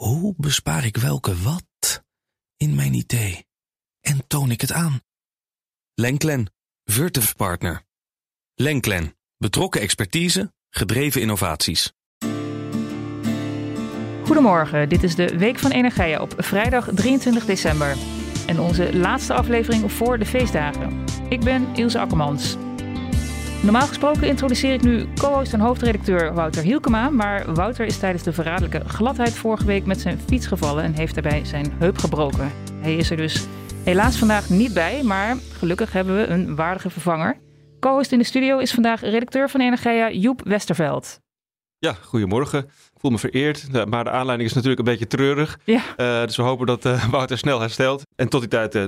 Hoe 0.00 0.34
bespaar 0.36 0.84
ik 0.84 0.96
welke 0.96 1.36
wat 1.36 2.04
in 2.56 2.74
mijn 2.74 2.94
idee 2.94 3.46
en 4.00 4.26
toon 4.26 4.50
ik 4.50 4.60
het 4.60 4.72
aan? 4.72 5.00
Lenklen, 5.94 6.52
Virtuf 6.84 7.36
Partner. 7.36 7.82
Lenklen, 8.54 9.16
betrokken 9.36 9.80
expertise, 9.80 10.52
gedreven 10.70 11.20
innovaties. 11.20 11.92
Goedemorgen, 14.24 14.88
dit 14.88 15.02
is 15.02 15.14
de 15.14 15.38
Week 15.38 15.58
van 15.58 15.70
Energia 15.70 16.20
op 16.20 16.34
vrijdag 16.36 16.88
23 16.94 17.44
december. 17.44 17.96
En 18.46 18.60
onze 18.60 18.96
laatste 18.96 19.34
aflevering 19.34 19.92
voor 19.92 20.18
de 20.18 20.26
feestdagen. 20.26 21.04
Ik 21.28 21.40
ben 21.40 21.74
Ilse 21.74 21.98
Akkermans. 21.98 22.56
Normaal 23.62 23.86
gesproken 23.86 24.28
introduceer 24.28 24.74
ik 24.74 24.82
nu 24.82 25.06
co-host 25.14 25.52
en 25.52 25.60
hoofdredacteur 25.60 26.34
Wouter 26.34 26.62
Hielkema. 26.62 27.10
Maar 27.10 27.54
Wouter 27.54 27.86
is 27.86 27.98
tijdens 27.98 28.22
de 28.22 28.32
verraderlijke 28.32 28.88
gladheid 28.88 29.34
vorige 29.34 29.64
week 29.64 29.86
met 29.86 30.00
zijn 30.00 30.18
fiets 30.18 30.46
gevallen 30.46 30.84
en 30.84 30.92
heeft 30.92 31.14
daarbij 31.14 31.44
zijn 31.44 31.72
heup 31.78 31.98
gebroken. 31.98 32.52
Hij 32.80 32.96
is 32.96 33.10
er 33.10 33.16
dus 33.16 33.46
helaas 33.84 34.16
vandaag 34.16 34.48
niet 34.48 34.74
bij, 34.74 35.02
maar 35.02 35.36
gelukkig 35.52 35.92
hebben 35.92 36.16
we 36.16 36.26
een 36.26 36.56
waardige 36.56 36.90
vervanger. 36.90 37.38
Co-host 37.80 38.12
in 38.12 38.18
de 38.18 38.24
studio 38.24 38.58
is 38.58 38.72
vandaag 38.72 39.00
redacteur 39.00 39.50
van 39.50 39.60
Energia 39.60 40.10
Joep 40.10 40.40
Westerveld. 40.44 41.20
Ja, 41.78 41.92
goedemorgen. 41.92 42.64
Ik 42.64 43.00
voel 43.00 43.10
me 43.10 43.18
vereerd, 43.18 43.86
maar 43.88 44.04
de 44.04 44.10
aanleiding 44.10 44.48
is 44.48 44.54
natuurlijk 44.54 44.80
een 44.80 44.92
beetje 44.92 45.06
treurig. 45.06 45.58
Ja. 45.64 45.82
Uh, 45.96 46.20
dus 46.26 46.36
we 46.36 46.42
hopen 46.42 46.66
dat 46.66 46.84
uh, 46.84 47.04
Wouter 47.10 47.38
snel 47.38 47.60
herstelt. 47.60 48.02
En 48.16 48.28
tot 48.28 48.40
die 48.40 48.50
tijd 48.50 48.74
uh, 48.74 48.84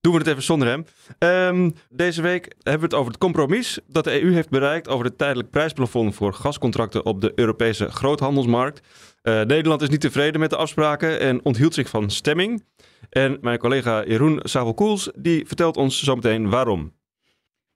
doen 0.00 0.12
we 0.12 0.18
het 0.18 0.26
even 0.26 0.42
zonder 0.42 0.68
hem. 0.68 0.84
Um, 1.18 1.74
deze 1.88 2.22
week 2.22 2.54
hebben 2.62 2.80
we 2.80 2.86
het 2.86 2.94
over 2.94 3.10
het 3.10 3.20
compromis 3.20 3.78
dat 3.86 4.04
de 4.04 4.22
EU 4.22 4.32
heeft 4.32 4.48
bereikt 4.48 4.88
over 4.88 5.04
het 5.04 5.18
tijdelijk 5.18 5.50
prijsplafond 5.50 6.14
voor 6.14 6.34
gascontracten 6.34 7.04
op 7.04 7.20
de 7.20 7.32
Europese 7.34 7.90
groothandelsmarkt. 7.90 8.80
Nederland 9.22 9.82
is 9.82 9.88
niet 9.88 10.00
tevreden 10.00 10.40
met 10.40 10.50
de 10.50 10.56
afspraken 10.56 11.20
en 11.20 11.44
onthield 11.44 11.74
zich 11.74 11.88
van 11.88 12.10
stemming. 12.10 12.64
En 13.10 13.38
mijn 13.40 13.58
collega 13.58 14.04
Jeroen 14.04 14.40
Savel-Koels 14.42 15.10
die 15.14 15.46
vertelt 15.46 15.76
ons 15.76 16.02
zometeen 16.02 16.50
waarom. 16.50 16.92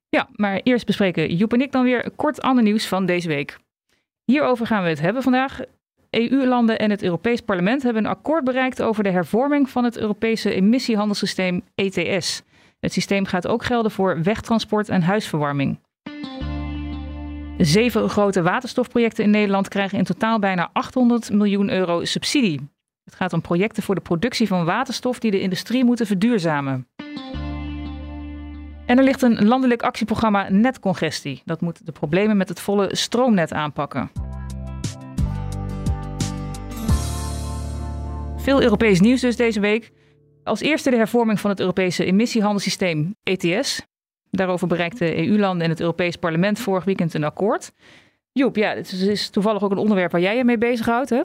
Ja, 0.09 0.29
maar 0.33 0.61
eerst 0.63 0.87
bespreken 0.87 1.37
Joep 1.37 1.53
en 1.53 1.61
ik 1.61 1.73
dan 1.73 1.85
weer 1.85 2.11
kort 2.17 2.41
ander 2.43 2.65
nieuws 2.65 2.87
van 2.87 3.07
deze 3.07 3.29
week. 3.29 3.59
Hierover 4.25 4.67
gaan 4.67 4.83
we 4.83 4.89
het 4.89 5.01
hebben 5.01 5.23
vandaag. 5.23 5.61
EU-landen 6.15 6.79
en 6.79 6.91
het 6.91 7.03
Europees 7.03 7.41
Parlement 7.41 7.83
hebben 7.83 8.05
een 8.05 8.11
akkoord 8.11 8.45
bereikt 8.45 8.83
over 8.83 9.03
de 9.03 9.11
hervorming 9.11 9.71
van 9.71 9.85
het 9.85 9.99
Europese 9.99 10.55
emissiehandelssysteem 10.55 11.63
ETS. 11.75 12.43
Het 12.81 12.93
systeem 12.93 13.25
gaat 13.25 13.47
ook 13.47 13.65
gelden 13.65 13.91
voor 13.91 14.23
wegtransport 14.23 14.89
en 14.89 15.03
huisverwarming. 15.03 15.79
Zeven 17.59 18.09
grote 18.09 18.43
waterstofprojecten 18.43 19.25
in 19.25 19.31
Nederland 19.31 19.69
krijgen 19.69 19.99
in 19.99 20.05
totaal 20.05 20.39
bijna 20.39 20.71
800 20.73 21.33
miljoen 21.33 21.71
euro 21.71 22.05
subsidie. 22.05 22.61
Het 23.05 23.15
gaat 23.15 23.33
om 23.33 23.41
projecten 23.41 23.83
voor 23.83 23.95
de 23.95 24.01
productie 24.01 24.49
van 24.49 24.65
waterstof 24.65 25.19
die 25.19 25.31
de 25.31 25.41
industrie 25.41 25.85
moeten 25.85 26.07
verduurzamen. 26.07 26.89
En 28.87 28.99
er 28.99 29.05
ligt 29.05 29.23
een 29.23 29.45
landelijk 29.47 29.83
actieprogramma 29.83 30.49
Netcongestie. 30.51 31.43
Dat 31.45 31.61
moet 31.61 31.87
de 31.87 31.93
problemen 31.93 32.37
met 32.37 32.49
het 32.49 32.61
volle 32.61 32.97
stroomnet 32.97 33.53
aanpakken. 33.53 34.11
Veel 38.45 38.63
Europees 38.63 39.01
nieuws 39.01 39.21
dus 39.21 39.37
deze 39.37 39.61
week. 39.61 39.93
Als 40.43 40.61
eerste 40.61 40.91
de 40.91 40.97
hervorming 40.97 41.41
van 41.41 41.51
het 41.51 41.61
Europese 41.61 42.05
emissiehandelssysteem 42.05 43.17
ETS. 43.23 43.83
Daarover 44.31 44.67
bereikten 44.67 45.19
EU-landen 45.19 45.65
en 45.65 45.71
het 45.71 45.81
Europees 45.81 46.17
Parlement 46.17 46.59
vorig 46.59 46.85
weekend 46.85 47.15
een 47.15 47.25
akkoord. 47.25 47.73
Joep, 48.33 48.57
ja, 48.57 48.75
het 48.75 48.93
is 48.93 49.31
toevallig 49.31 49.63
ook 49.63 49.71
een 49.71 49.79
onderwerp 49.79 50.13
waar 50.13 50.21
jij 50.21 50.37
je 50.37 50.45
mee 50.45 50.59
bezighoudt, 50.59 51.11
hè? 51.11 51.21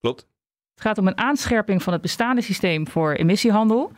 Klopt. 0.00 0.26
Het 0.74 0.82
gaat 0.82 0.98
om 0.98 1.06
een 1.06 1.18
aanscherping 1.18 1.82
van 1.82 1.92
het 1.92 2.02
bestaande 2.02 2.40
systeem 2.40 2.88
voor 2.88 3.12
emissiehandel. 3.12 3.92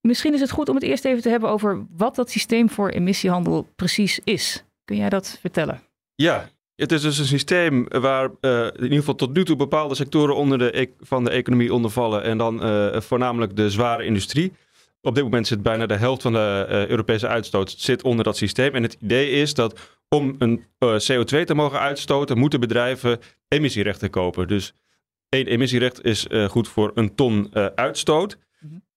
Misschien 0.00 0.34
is 0.34 0.40
het 0.40 0.50
goed 0.50 0.68
om 0.68 0.74
het 0.74 0.84
eerst 0.84 1.04
even 1.04 1.22
te 1.22 1.28
hebben 1.28 1.48
over 1.48 1.86
wat 1.90 2.14
dat 2.14 2.30
systeem 2.30 2.70
voor 2.70 2.88
emissiehandel 2.88 3.66
precies 3.76 4.20
is. 4.24 4.64
Kun 4.84 4.96
jij 4.96 5.08
dat 5.08 5.38
vertellen? 5.40 5.82
Ja, 6.14 6.48
het 6.76 6.92
is 6.92 7.02
dus 7.02 7.18
een 7.18 7.24
systeem 7.26 7.86
waar 7.88 8.30
uh, 8.40 8.66
in 8.66 8.82
ieder 8.82 8.98
geval 8.98 9.14
tot 9.14 9.34
nu 9.34 9.44
toe 9.44 9.56
bepaalde 9.56 9.94
sectoren 9.94 10.36
onder 10.36 10.58
de 10.58 10.80
e 10.80 10.86
van 11.00 11.24
de 11.24 11.30
economie 11.30 11.74
ondervallen. 11.74 12.22
En 12.22 12.38
dan 12.38 12.66
uh, 12.66 13.00
voornamelijk 13.00 13.56
de 13.56 13.70
zware 13.70 14.04
industrie. 14.04 14.52
Op 15.00 15.14
dit 15.14 15.24
moment 15.24 15.46
zit 15.46 15.62
bijna 15.62 15.86
de 15.86 15.96
helft 15.96 16.22
van 16.22 16.32
de 16.32 16.66
uh, 16.68 16.86
Europese 16.86 17.28
uitstoot 17.28 17.74
zit 17.78 18.02
onder 18.02 18.24
dat 18.24 18.36
systeem. 18.36 18.74
En 18.74 18.82
het 18.82 18.96
idee 19.00 19.30
is 19.30 19.54
dat 19.54 19.98
om 20.08 20.34
een 20.38 20.64
CO2 20.78 21.44
te 21.44 21.54
mogen 21.54 21.78
uitstoten, 21.78 22.38
moeten 22.38 22.60
bedrijven 22.60 23.18
emissierechten 23.48 24.10
kopen. 24.10 24.48
Dus 24.48 24.74
één 25.28 25.46
emissierecht 25.46 26.04
is 26.04 26.26
goed 26.48 26.68
voor 26.68 26.90
een 26.94 27.14
ton 27.14 27.54
uitstoot. 27.74 28.38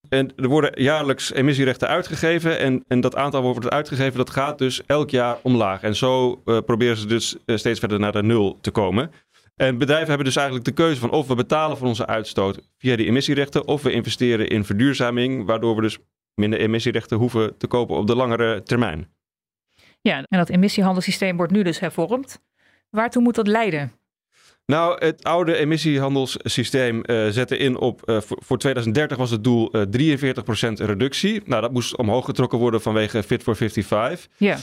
En 0.09 0.35
er 0.35 0.47
worden 0.47 0.81
jaarlijks 0.81 1.33
emissierechten 1.33 1.87
uitgegeven. 1.87 2.59
En, 2.59 2.83
en 2.87 3.01
dat 3.01 3.15
aantal 3.15 3.41
wordt 3.41 3.69
uitgegeven, 3.69 4.17
dat 4.17 4.29
gaat 4.29 4.57
dus 4.57 4.85
elk 4.85 5.09
jaar 5.09 5.37
omlaag. 5.43 5.81
En 5.81 5.95
zo 5.95 6.41
uh, 6.45 6.59
proberen 6.65 6.97
ze 6.97 7.07
dus 7.07 7.35
uh, 7.45 7.57
steeds 7.57 7.79
verder 7.79 7.99
naar 7.99 8.11
de 8.11 8.23
nul 8.23 8.57
te 8.61 8.71
komen. 8.71 9.11
En 9.55 9.77
bedrijven 9.77 10.07
hebben 10.07 10.25
dus 10.25 10.35
eigenlijk 10.35 10.65
de 10.65 10.73
keuze 10.73 10.99
van 10.99 11.09
of 11.09 11.27
we 11.27 11.35
betalen 11.35 11.77
voor 11.77 11.87
onze 11.87 12.05
uitstoot 12.05 12.59
via 12.77 12.95
die 12.95 13.05
emissierechten, 13.05 13.67
of 13.67 13.81
we 13.81 13.91
investeren 13.91 14.49
in 14.49 14.65
verduurzaming, 14.65 15.45
waardoor 15.45 15.75
we 15.75 15.81
dus 15.81 15.97
minder 16.33 16.59
emissierechten 16.59 17.17
hoeven 17.17 17.57
te 17.57 17.67
kopen 17.67 17.95
op 17.95 18.07
de 18.07 18.15
langere 18.15 18.63
termijn. 18.63 19.09
Ja, 20.01 20.17
en 20.17 20.37
dat 20.37 20.49
emissiehandelssysteem 20.49 21.37
wordt 21.37 21.51
nu 21.51 21.63
dus 21.63 21.79
hervormd. 21.79 22.41
Waartoe 22.89 23.21
moet 23.21 23.35
dat 23.35 23.47
leiden? 23.47 23.91
Nou, 24.67 25.05
het 25.05 25.23
oude 25.23 25.55
emissiehandelssysteem 25.55 27.01
uh, 27.05 27.27
zette 27.27 27.57
in 27.57 27.77
op. 27.77 28.09
Uh, 28.09 28.21
voor, 28.21 28.37
voor, 28.45 28.57
2030 28.57 29.17
was 29.17 29.31
het 29.31 29.43
doel 29.43 29.75
uh, 29.75 30.21
43% 30.21 30.73
reductie. 30.73 31.41
Nou, 31.45 31.61
dat 31.61 31.71
moest 31.71 31.97
omhoog 31.97 32.25
getrokken 32.25 32.59
worden 32.59 32.81
vanwege 32.81 33.23
Fit 33.23 33.43
for 33.43 33.55
55. 33.55 34.27
Ja. 34.37 34.57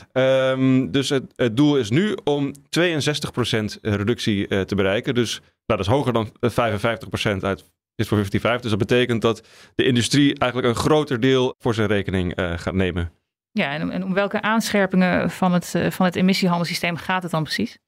Um, 0.50 0.91
dus 0.91 1.09
het, 1.09 1.32
het, 1.37 1.56
doel 1.56 1.76
is 1.76 1.91
nu 1.91 2.16
om 2.25 2.53
62% 2.53 3.81
reductie 3.81 4.65
te 4.65 4.75
bereiken. 4.75 5.15
Dus 5.15 5.38
nou, 5.38 5.44
dat 5.66 5.81
is 5.81 5.87
hoger 5.87 6.12
dan 6.12 6.28
55% 6.28 7.41
uit 7.41 7.65
Fit 7.97 8.06
for 8.06 8.19
55. 8.19 8.60
Dus 8.60 8.71
dat 8.71 8.78
betekent 8.78 9.22
dat 9.22 9.47
de 9.75 9.84
industrie 9.84 10.38
eigenlijk 10.38 10.75
een 10.75 10.82
groter 10.82 11.21
deel 11.21 11.54
voor 11.59 11.75
zijn 11.75 11.88
rekening 11.88 12.32
gaat 12.36 12.75
nemen. 12.75 13.12
Ja, 13.50 13.71
en, 13.72 13.91
en 13.91 14.04
om 14.04 14.15
welke 14.15 14.42
aanscherpingen 14.42 15.31
van 15.31 15.53
het, 15.53 15.75
van 15.88 16.06
het 16.06 16.16
emissiehandelssysteem 16.16 16.97
gaat 16.97 17.22
het 17.22 17.31
dan 17.31 17.42
precies? 17.42 17.78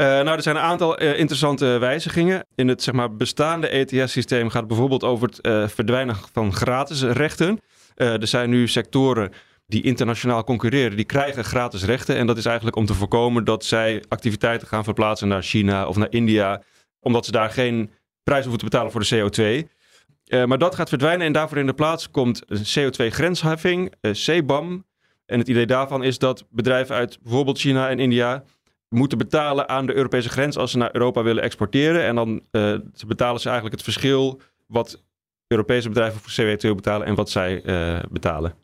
Uh, 0.00 0.06
nou, 0.06 0.28
er 0.28 0.42
zijn 0.42 0.56
een 0.56 0.62
aantal 0.62 1.02
uh, 1.02 1.18
interessante 1.18 1.66
wijzigingen. 1.66 2.46
In 2.54 2.68
het 2.68 2.82
zeg 2.82 2.94
maar, 2.94 3.16
bestaande 3.16 3.68
ETS-systeem 3.68 4.48
gaat 4.48 4.58
het 4.58 4.68
bijvoorbeeld 4.68 5.04
over 5.04 5.28
het 5.28 5.46
uh, 5.46 5.68
verdwijnen 5.68 6.16
van 6.32 6.52
gratis 6.52 7.02
rechten. 7.02 7.60
er 7.94 8.26
zijn 8.26 8.50
nu 8.50 8.68
sectoren 8.68 9.32
die 9.66 9.82
internationaal 9.82 10.44
concurreren, 10.44 10.96
die 10.96 11.04
krijgen 11.04 11.44
gratis 11.44 11.84
rechten. 11.84 12.16
En 12.16 12.26
dat 12.26 12.36
is 12.36 12.44
eigenlijk 12.44 12.76
om 12.76 12.86
te 12.86 12.94
voorkomen 12.94 13.44
dat 13.44 13.64
zij 13.64 14.04
activiteiten 14.08 14.68
gaan 14.68 14.84
verplaatsen 14.84 15.28
naar 15.28 15.42
China 15.42 15.86
of 15.86 15.96
naar 15.96 16.10
India, 16.10 16.62
omdat 17.00 17.24
ze 17.24 17.32
daar 17.32 17.50
geen 17.50 17.90
prijs 18.22 18.42
hoeven 18.42 18.58
te 18.58 18.64
betalen 18.64 18.92
voor 18.92 19.00
de 19.00 19.66
CO2. 19.66 20.46
maar 20.46 20.58
dat 20.58 20.74
gaat 20.74 20.88
verdwijnen 20.88 21.26
en 21.26 21.32
daarvoor 21.32 21.58
in 21.58 21.66
de 21.66 21.74
plaats 21.74 22.10
komt 22.10 22.42
een 22.46 22.58
CO2-grensheffing, 22.58 23.92
CBAM. 24.12 24.86
En 25.26 25.38
het 25.38 25.48
idee 25.48 25.66
daarvan 25.66 26.02
is 26.02 26.18
dat 26.18 26.44
bedrijven 26.50 26.96
uit 26.96 27.18
bijvoorbeeld 27.22 27.58
China 27.58 27.88
en 27.88 27.98
India 27.98 28.44
moeten 28.88 29.18
betalen 29.18 29.68
aan 29.68 29.86
de 29.86 29.94
Europese 29.94 30.28
grens 30.28 30.56
als 30.56 30.70
ze 30.70 30.78
naar 30.78 30.90
Europa 30.92 31.22
willen 31.22 31.42
exporteren. 31.42 32.04
En 32.04 32.14
dan 32.14 32.42
uh, 32.52 32.74
betalen 33.06 33.40
ze 33.40 33.48
eigenlijk 33.48 33.76
het 33.76 33.84
verschil 33.84 34.40
wat 34.66 35.02
Europese 35.46 35.88
bedrijven 35.88 36.20
voor 36.20 36.44
CO2 36.44 36.74
betalen 36.74 37.06
en 37.06 37.14
wat 37.14 37.30
zij 37.30 37.62
uh, 37.64 37.98
betalen. 38.10 38.54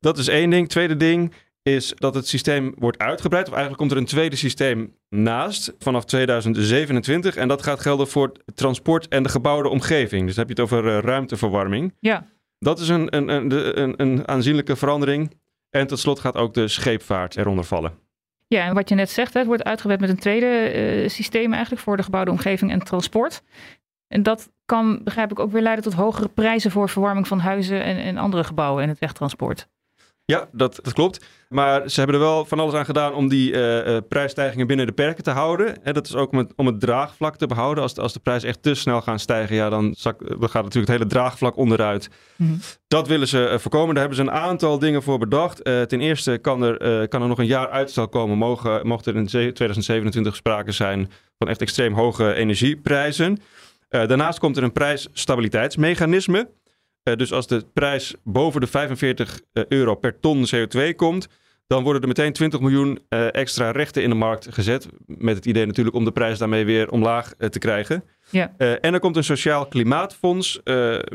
Dat 0.00 0.18
is 0.18 0.28
één 0.28 0.50
ding. 0.50 0.68
Tweede 0.68 0.96
ding 0.96 1.34
is 1.62 1.92
dat 1.96 2.14
het 2.14 2.28
systeem 2.28 2.74
wordt 2.78 2.98
uitgebreid. 2.98 3.46
Of 3.46 3.52
eigenlijk 3.52 3.80
komt 3.80 3.92
er 3.92 3.98
een 3.98 4.16
tweede 4.16 4.36
systeem 4.36 4.96
naast 5.08 5.74
vanaf 5.78 6.04
2027. 6.04 7.36
En 7.36 7.48
dat 7.48 7.62
gaat 7.62 7.80
gelden 7.80 8.08
voor 8.08 8.32
transport 8.54 9.08
en 9.08 9.22
de 9.22 9.28
gebouwde 9.28 9.68
omgeving. 9.68 10.26
Dus 10.26 10.34
dan 10.34 10.46
heb 10.46 10.56
je 10.56 10.62
het 10.62 10.72
over 10.72 10.96
uh, 10.96 10.98
ruimteverwarming. 10.98 11.94
Ja. 12.00 12.26
Dat 12.58 12.80
is 12.80 12.88
een, 12.88 13.16
een, 13.16 13.28
een, 13.28 13.80
een, 13.80 13.94
een 13.96 14.28
aanzienlijke 14.28 14.76
verandering. 14.76 15.32
En 15.70 15.86
tot 15.86 15.98
slot 15.98 16.20
gaat 16.20 16.36
ook 16.36 16.54
de 16.54 16.68
scheepvaart 16.68 17.36
eronder 17.36 17.64
vallen. 17.64 18.03
Ja, 18.46 18.66
en 18.66 18.74
wat 18.74 18.88
je 18.88 18.94
net 18.94 19.10
zegt, 19.10 19.34
het 19.34 19.46
wordt 19.46 19.64
uitgebreid 19.64 20.00
met 20.00 20.10
een 20.10 20.18
tweede 20.18 20.72
uh, 21.02 21.08
systeem 21.08 21.52
eigenlijk 21.52 21.82
voor 21.82 21.96
de 21.96 22.02
gebouwde 22.02 22.30
omgeving 22.30 22.70
en 22.70 22.78
transport. 22.78 23.42
En 24.08 24.22
dat 24.22 24.52
kan, 24.64 25.00
begrijp 25.04 25.30
ik, 25.30 25.38
ook 25.38 25.52
weer 25.52 25.62
leiden 25.62 25.84
tot 25.84 25.92
hogere 25.92 26.28
prijzen 26.28 26.70
voor 26.70 26.88
verwarming 26.88 27.28
van 27.28 27.38
huizen 27.38 27.82
en, 27.82 27.96
en 27.96 28.16
andere 28.16 28.44
gebouwen 28.44 28.82
en 28.82 28.88
het 28.88 28.98
wegtransport. 28.98 29.68
Ja, 30.26 30.48
dat, 30.52 30.78
dat 30.82 30.92
klopt. 30.92 31.24
Maar 31.48 31.90
ze 31.90 32.00
hebben 32.00 32.16
er 32.16 32.26
wel 32.26 32.44
van 32.44 32.60
alles 32.60 32.74
aan 32.74 32.84
gedaan 32.84 33.14
om 33.14 33.28
die 33.28 33.52
uh, 33.52 33.86
uh, 33.86 33.98
prijsstijgingen 34.08 34.66
binnen 34.66 34.86
de 34.86 34.92
perken 34.92 35.24
te 35.24 35.30
houden. 35.30 35.84
En 35.84 35.94
dat 35.94 36.06
is 36.06 36.14
ook 36.14 36.32
om 36.32 36.38
het, 36.38 36.52
om 36.56 36.66
het 36.66 36.80
draagvlak 36.80 37.36
te 37.36 37.46
behouden. 37.46 37.82
Als 37.82 37.94
de, 37.94 38.00
als 38.00 38.12
de 38.12 38.20
prijzen 38.20 38.48
echt 38.48 38.62
te 38.62 38.74
snel 38.74 39.00
gaan 39.00 39.18
stijgen, 39.18 39.56
ja, 39.56 39.68
dan, 39.68 39.94
zak, 39.96 40.18
dan 40.18 40.48
gaat 40.48 40.62
natuurlijk 40.62 40.92
het 40.92 40.98
hele 40.98 41.06
draagvlak 41.06 41.56
onderuit. 41.56 42.08
Mm 42.36 42.46
-hmm. 42.46 42.60
Dat 42.88 43.08
willen 43.08 43.28
ze 43.28 43.50
uh, 43.52 43.58
voorkomen. 43.58 43.94
Daar 43.94 44.04
hebben 44.04 44.24
ze 44.24 44.30
een 44.30 44.38
aantal 44.38 44.78
dingen 44.78 45.02
voor 45.02 45.18
bedacht. 45.18 45.64
ten 45.64 46.00
eerste 46.00 46.38
kan 46.38 46.62
er, 46.62 47.08
kan 47.08 47.22
er 47.22 47.28
nog 47.28 47.38
een 47.38 47.46
jaar 47.46 47.68
uitstel 47.68 48.08
komen. 48.08 48.38
Mogen, 48.38 48.86
mocht 48.86 49.06
er 49.06 49.16
in 49.16 49.26
2027 49.26 50.36
sprake 50.36 50.72
zijn 50.72 51.10
van 51.38 51.48
echt 51.48 51.60
extreem 51.60 51.94
hoge 51.94 52.34
energieprijzen. 52.34 53.38
daarnaast 53.88 54.38
komt 54.38 54.56
er 54.56 54.62
een 54.62 54.72
prijsstabiliteitsmechanisme. 54.72 56.48
Dus 57.04 57.32
als 57.32 57.46
de 57.46 57.64
prijs 57.72 58.14
boven 58.22 58.60
de 58.60 58.66
45 58.66 59.40
euro 59.68 59.94
per 59.94 60.20
ton 60.20 60.46
CO2 60.54 60.94
komt, 60.96 61.28
dan 61.66 61.82
worden 61.82 62.02
er 62.02 62.08
meteen 62.08 62.32
20 62.32 62.60
miljoen 62.60 62.98
extra 63.30 63.70
rechten 63.70 64.02
in 64.02 64.08
de 64.08 64.14
markt 64.14 64.46
gezet. 64.50 64.88
Met 65.06 65.36
het 65.36 65.46
idee 65.46 65.66
natuurlijk 65.66 65.96
om 65.96 66.04
de 66.04 66.12
prijs 66.12 66.38
daarmee 66.38 66.64
weer 66.64 66.90
omlaag 66.90 67.34
te 67.50 67.58
krijgen. 67.58 68.04
Ja. 68.30 68.52
en 68.56 68.94
er 68.94 69.00
komt 69.00 69.16
een 69.16 69.24
sociaal 69.24 69.66
klimaatfonds 69.66 70.60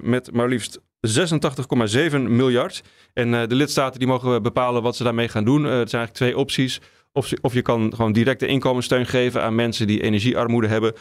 met 0.02 0.32
maar 0.34 0.48
liefst 0.48 0.80
86,7 1.08 2.18
miljard. 2.22 2.84
En 3.14 3.32
de 3.32 3.56
lidstaten 3.56 4.00
die 4.00 4.08
mogen 4.08 4.44
bepalen 4.44 4.82
wat 4.82 4.96
ze 4.96 5.04
daarmee 5.04 5.28
gaan 5.28 5.46
doen. 5.46 5.64
er 5.64 5.70
zijn 5.70 5.78
eigenlijk 5.78 6.14
twee 6.14 6.38
opties. 6.38 6.80
Of, 7.14 7.32
of 7.42 7.54
je 7.54 7.62
kan 7.62 7.94
gewoon 7.96 8.12
directe 8.12 8.48
inkomenssteun 8.48 9.06
geven 9.06 9.44
aan 9.44 9.56
mensen 9.56 9.88
die 9.88 10.02
energiearmoede 10.02 10.68
hebben. 10.68 10.94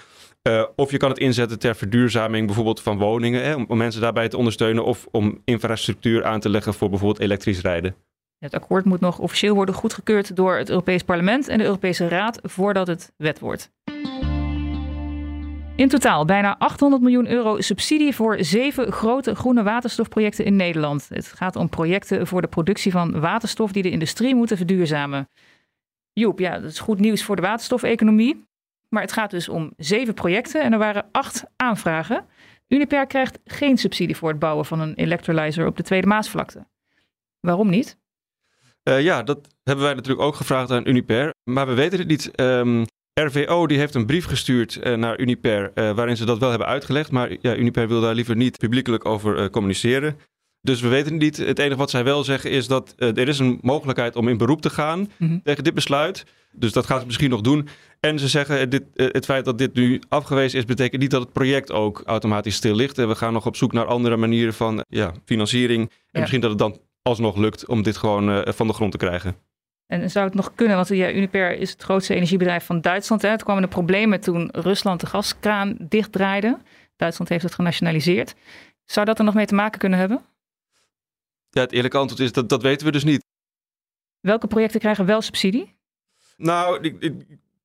Uh, 0.42 0.64
of 0.76 0.90
je 0.90 0.96
kan 0.96 1.10
het 1.10 1.18
inzetten 1.18 1.58
ter 1.58 1.76
verduurzaming 1.76 2.46
bijvoorbeeld 2.46 2.82
van 2.82 2.98
woningen, 2.98 3.44
hè, 3.44 3.54
om, 3.54 3.76
mensen 3.76 4.00
daarbij 4.00 4.28
te 4.28 4.36
ondersteunen. 4.36 4.84
Of 4.84 5.06
om 5.10 5.40
infrastructuur 5.44 6.24
aan 6.24 6.40
te 6.40 6.48
leggen 6.48 6.74
voor 6.74 6.88
bijvoorbeeld 6.88 7.20
elektrisch 7.20 7.60
rijden. 7.60 7.94
Het 8.38 8.54
akkoord 8.54 8.84
moet 8.84 9.00
nog 9.00 9.18
officieel 9.18 9.54
worden 9.54 9.74
goedgekeurd 9.74 10.36
door 10.36 10.56
het 10.56 10.68
Europees 10.68 11.02
Parlement 11.02 11.48
en 11.48 11.58
de 11.58 11.64
Europese 11.64 12.08
Raad 12.08 12.38
voordat 12.42 12.86
het 12.86 13.12
wet 13.16 13.38
wordt. 13.38 13.70
In 15.76 15.88
totaal 15.88 16.24
bijna 16.24 16.58
800 16.58 17.02
miljoen 17.02 17.28
euro 17.28 17.60
subsidie 17.60 18.14
voor 18.14 18.36
zeven 18.40 18.92
grote 18.92 19.34
groene 19.34 19.62
waterstofprojecten 19.62 20.44
in 20.44 20.56
Nederland. 20.56 21.08
Het 21.08 21.26
gaat 21.26 21.56
om 21.56 21.68
projecten 21.68 22.26
voor 22.26 22.40
de 22.40 22.48
productie 22.48 22.92
van 22.92 23.20
waterstof 23.20 23.72
die 23.72 23.82
de 23.82 23.90
industrie 23.90 24.34
moeten 24.34 24.56
verduurzamen. 24.56 25.28
Joep, 26.12 26.38
ja, 26.38 26.58
dat 26.58 26.70
is 26.70 26.78
goed 26.78 27.00
nieuws 27.00 27.24
voor 27.24 27.36
de 27.36 27.42
waterstofeconomie. 27.42 28.47
Maar 28.88 29.02
het 29.02 29.12
gaat 29.12 29.30
dus 29.30 29.48
om 29.48 29.72
zeven 29.76 30.14
projecten 30.14 30.62
en 30.62 30.72
er 30.72 30.78
waren 30.78 31.08
acht 31.12 31.44
aanvragen. 31.56 32.26
Uniper 32.68 33.06
krijgt 33.06 33.38
geen 33.44 33.78
subsidie 33.78 34.16
voor 34.16 34.28
het 34.28 34.38
bouwen 34.38 34.64
van 34.64 34.80
een 34.80 34.94
electrolyzer 34.94 35.66
op 35.66 35.76
de 35.76 35.82
Tweede 35.82 36.06
Maasvlakte. 36.06 36.66
Waarom 37.40 37.70
niet? 37.70 37.98
Uh, 38.88 39.02
ja, 39.02 39.22
dat 39.22 39.48
hebben 39.62 39.84
wij 39.84 39.94
natuurlijk 39.94 40.26
ook 40.26 40.34
gevraagd 40.34 40.70
aan 40.70 40.88
Uniper, 40.88 41.34
maar 41.44 41.66
we 41.66 41.74
weten 41.74 41.98
het 41.98 42.08
niet. 42.08 42.40
Um, 42.40 42.78
ehm, 42.78 43.26
RVO 43.26 43.66
die 43.66 43.78
heeft 43.78 43.94
een 43.94 44.06
brief 44.06 44.24
gestuurd 44.24 44.80
uh, 44.82 44.94
naar 44.94 45.18
Uniper 45.18 45.70
uh, 45.74 45.92
waarin 45.94 46.16
ze 46.16 46.24
dat 46.24 46.38
wel 46.38 46.48
hebben 46.48 46.68
uitgelegd, 46.68 47.10
maar 47.10 47.36
ja, 47.40 47.56
Uniper 47.56 47.88
wil 47.88 48.00
daar 48.00 48.14
liever 48.14 48.36
niet 48.36 48.58
publiekelijk 48.58 49.04
over 49.04 49.50
communiceren. 49.50 50.18
Dus 50.60 50.80
we 50.80 50.88
weten 50.88 51.16
niet. 51.16 51.36
Het 51.36 51.58
enige 51.58 51.76
wat 51.76 51.90
zij 51.90 52.04
wel 52.04 52.24
zeggen 52.24 52.50
is 52.50 52.66
dat 52.66 52.94
er 52.96 53.28
is 53.28 53.38
een 53.38 53.58
mogelijkheid 53.62 54.16
om 54.16 54.28
in 54.28 54.36
beroep 54.36 54.60
te 54.60 54.70
gaan 54.70 55.10
mm 55.18 55.40
tegen 55.42 55.64
dit 55.64 55.74
besluit. 55.74 56.24
Dus 56.58 56.72
dat 56.72 56.86
gaan 56.86 57.00
ze 57.00 57.06
misschien 57.06 57.30
nog 57.30 57.40
doen. 57.40 57.68
En 58.00 58.18
ze 58.18 58.28
zeggen 58.28 58.70
dit, 58.70 58.82
uh, 58.94 59.08
het 59.12 59.24
feit 59.24 59.44
dat 59.44 59.58
dit 59.58 59.74
nu 59.74 60.00
afgewezen 60.08 60.58
is, 60.58 60.64
betekent 60.64 61.00
niet 61.02 61.10
dat 61.10 61.22
het 61.22 61.32
project 61.32 61.72
ook 61.72 62.02
automatisch 62.04 62.54
stil 62.54 62.74
ligt. 62.74 62.98
En 62.98 63.08
we 63.08 63.14
gaan 63.14 63.32
nog 63.32 63.46
op 63.46 63.56
zoek 63.56 63.72
naar 63.72 63.86
andere 63.86 64.16
manieren 64.16 64.54
van 64.54 64.84
ja, 64.88 65.12
financiering. 65.24 65.90
En 66.10 66.20
misschien 66.20 66.40
dat 66.40 66.50
het 66.50 66.58
dan 66.58 66.80
alsnog 67.02 67.36
lukt 67.36 67.66
om 67.66 67.82
dit 67.82 67.96
gewoon 67.96 68.30
uh, 68.30 68.40
van 68.44 68.66
de 68.66 68.72
grond 68.72 68.92
te 68.92 68.98
krijgen. 68.98 69.36
En 69.86 70.10
zou 70.10 70.26
het 70.26 70.34
nog 70.34 70.54
kunnen, 70.54 70.76
want 70.76 70.88
ja, 70.88 71.12
Uniper 71.12 71.58
is 71.58 71.70
het 71.70 71.82
grootste 71.82 72.14
energiebedrijf 72.14 72.64
van 72.64 72.80
Duitsland. 72.80 73.22
Hè. 73.22 73.28
Het 73.28 73.42
kwamen 73.42 73.62
de 73.62 73.68
problemen 73.68 74.20
toen 74.20 74.48
Rusland 74.52 75.00
de 75.00 75.06
gaskraan 75.06 75.76
dichtdraaide. 75.78 76.58
Duitsland 76.96 77.30
heeft 77.30 77.42
het 77.42 77.54
genationaliseerd. 77.54 78.34
Zou 78.84 79.06
dat 79.06 79.18
er 79.18 79.24
nog 79.24 79.34
mee 79.34 79.46
te 79.46 79.54
maken 79.54 79.78
kunnen 79.78 79.98
hebben? 79.98 80.24
Ja, 81.50 81.60
het 81.60 81.72
eerlijke 81.72 81.98
antwoord 81.98 82.20
is 82.20 82.32
dat 82.32 82.48
dat 82.48 82.62
weten 82.62 82.86
we 82.86 82.92
dus 82.92 83.04
niet. 83.04 83.24
Welke 84.20 84.46
projecten 84.46 84.80
krijgen 84.80 85.06
wel 85.06 85.22
subsidie? 85.22 85.77
Nou, 86.38 86.78
ik, 86.80 86.96
ik 86.98 87.14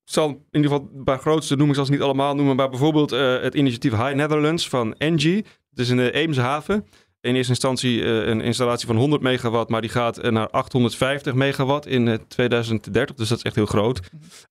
zal 0.04 0.28
in 0.28 0.44
ieder 0.50 0.70
geval 0.70 0.90
paar 1.04 1.18
grootste 1.18 1.56
noemen, 1.56 1.68
ik 1.68 1.76
zal 1.76 1.84
ze 1.84 1.90
niet 1.90 2.00
allemaal 2.00 2.34
noemen, 2.34 2.56
maar 2.56 2.68
bijvoorbeeld 2.68 3.12
uh, 3.12 3.40
het 3.40 3.54
initiatief 3.54 3.90
High 3.90 4.14
Netherlands 4.14 4.68
van 4.68 4.94
Engie. 4.94 5.44
Het 5.70 5.78
is 5.78 5.88
in 5.88 5.96
de 5.96 6.12
Eemshaven. 6.12 6.86
In 7.20 7.34
eerste 7.34 7.50
instantie 7.52 7.98
uh, 7.98 8.26
een 8.26 8.40
installatie 8.40 8.86
van 8.86 8.96
100 8.96 9.22
megawatt, 9.22 9.70
maar 9.70 9.80
die 9.80 9.90
gaat 9.90 10.30
naar 10.30 10.50
850 10.50 11.34
megawatt 11.34 11.86
in 11.86 12.20
2030. 12.28 13.16
Dus 13.16 13.28
dat 13.28 13.38
is 13.38 13.44
echt 13.44 13.54
heel 13.54 13.66
groot. 13.66 14.00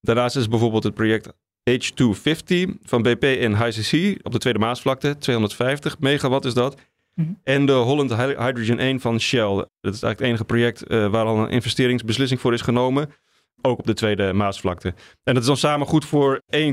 Daarnaast 0.02 0.36
is 0.36 0.48
bijvoorbeeld 0.48 0.84
het 0.84 0.94
project 0.94 1.34
H250 1.69 2.69
van 2.84 3.02
BP 3.02 3.24
in 3.24 3.54
HCC 3.54 4.19
op 4.22 4.31
de 4.31 4.38
Tweede 4.38 4.60
Maasvlakte. 4.60 5.18
250 5.18 6.00
megawatt 6.00 6.46
is 6.46 6.54
dat. 6.54 6.78
Mhm. 7.16 7.31
En 7.44 7.66
de 7.66 7.72
Holland 7.72 8.16
Hydrogen 8.16 8.80
1 8.80 9.00
van 9.00 9.19
Shell. 9.19 9.56
Dat 9.56 9.94
is 9.94 10.04
eigenlijk 10.04 10.19
het 10.19 10.28
enige 10.28 10.46
project 10.46 10.92
uh, 10.92 11.08
waar 11.08 11.26
al 11.26 11.38
een 11.38 11.50
investeringsbeslissing 11.50 12.40
voor 12.40 12.54
is 12.54 12.62
genomen. 12.62 13.10
Ook 13.65 13.80
op 13.80 13.86
de 13.86 13.94
tweede 13.94 14.33
Maasvlakte. 14.33 14.94
En 15.24 15.33
dat 15.33 15.38
is 15.38 15.45
dan 15.45 15.57
samen 15.57 15.88
goed 15.88 16.06
voor 16.06 16.42
1,1 16.45 16.63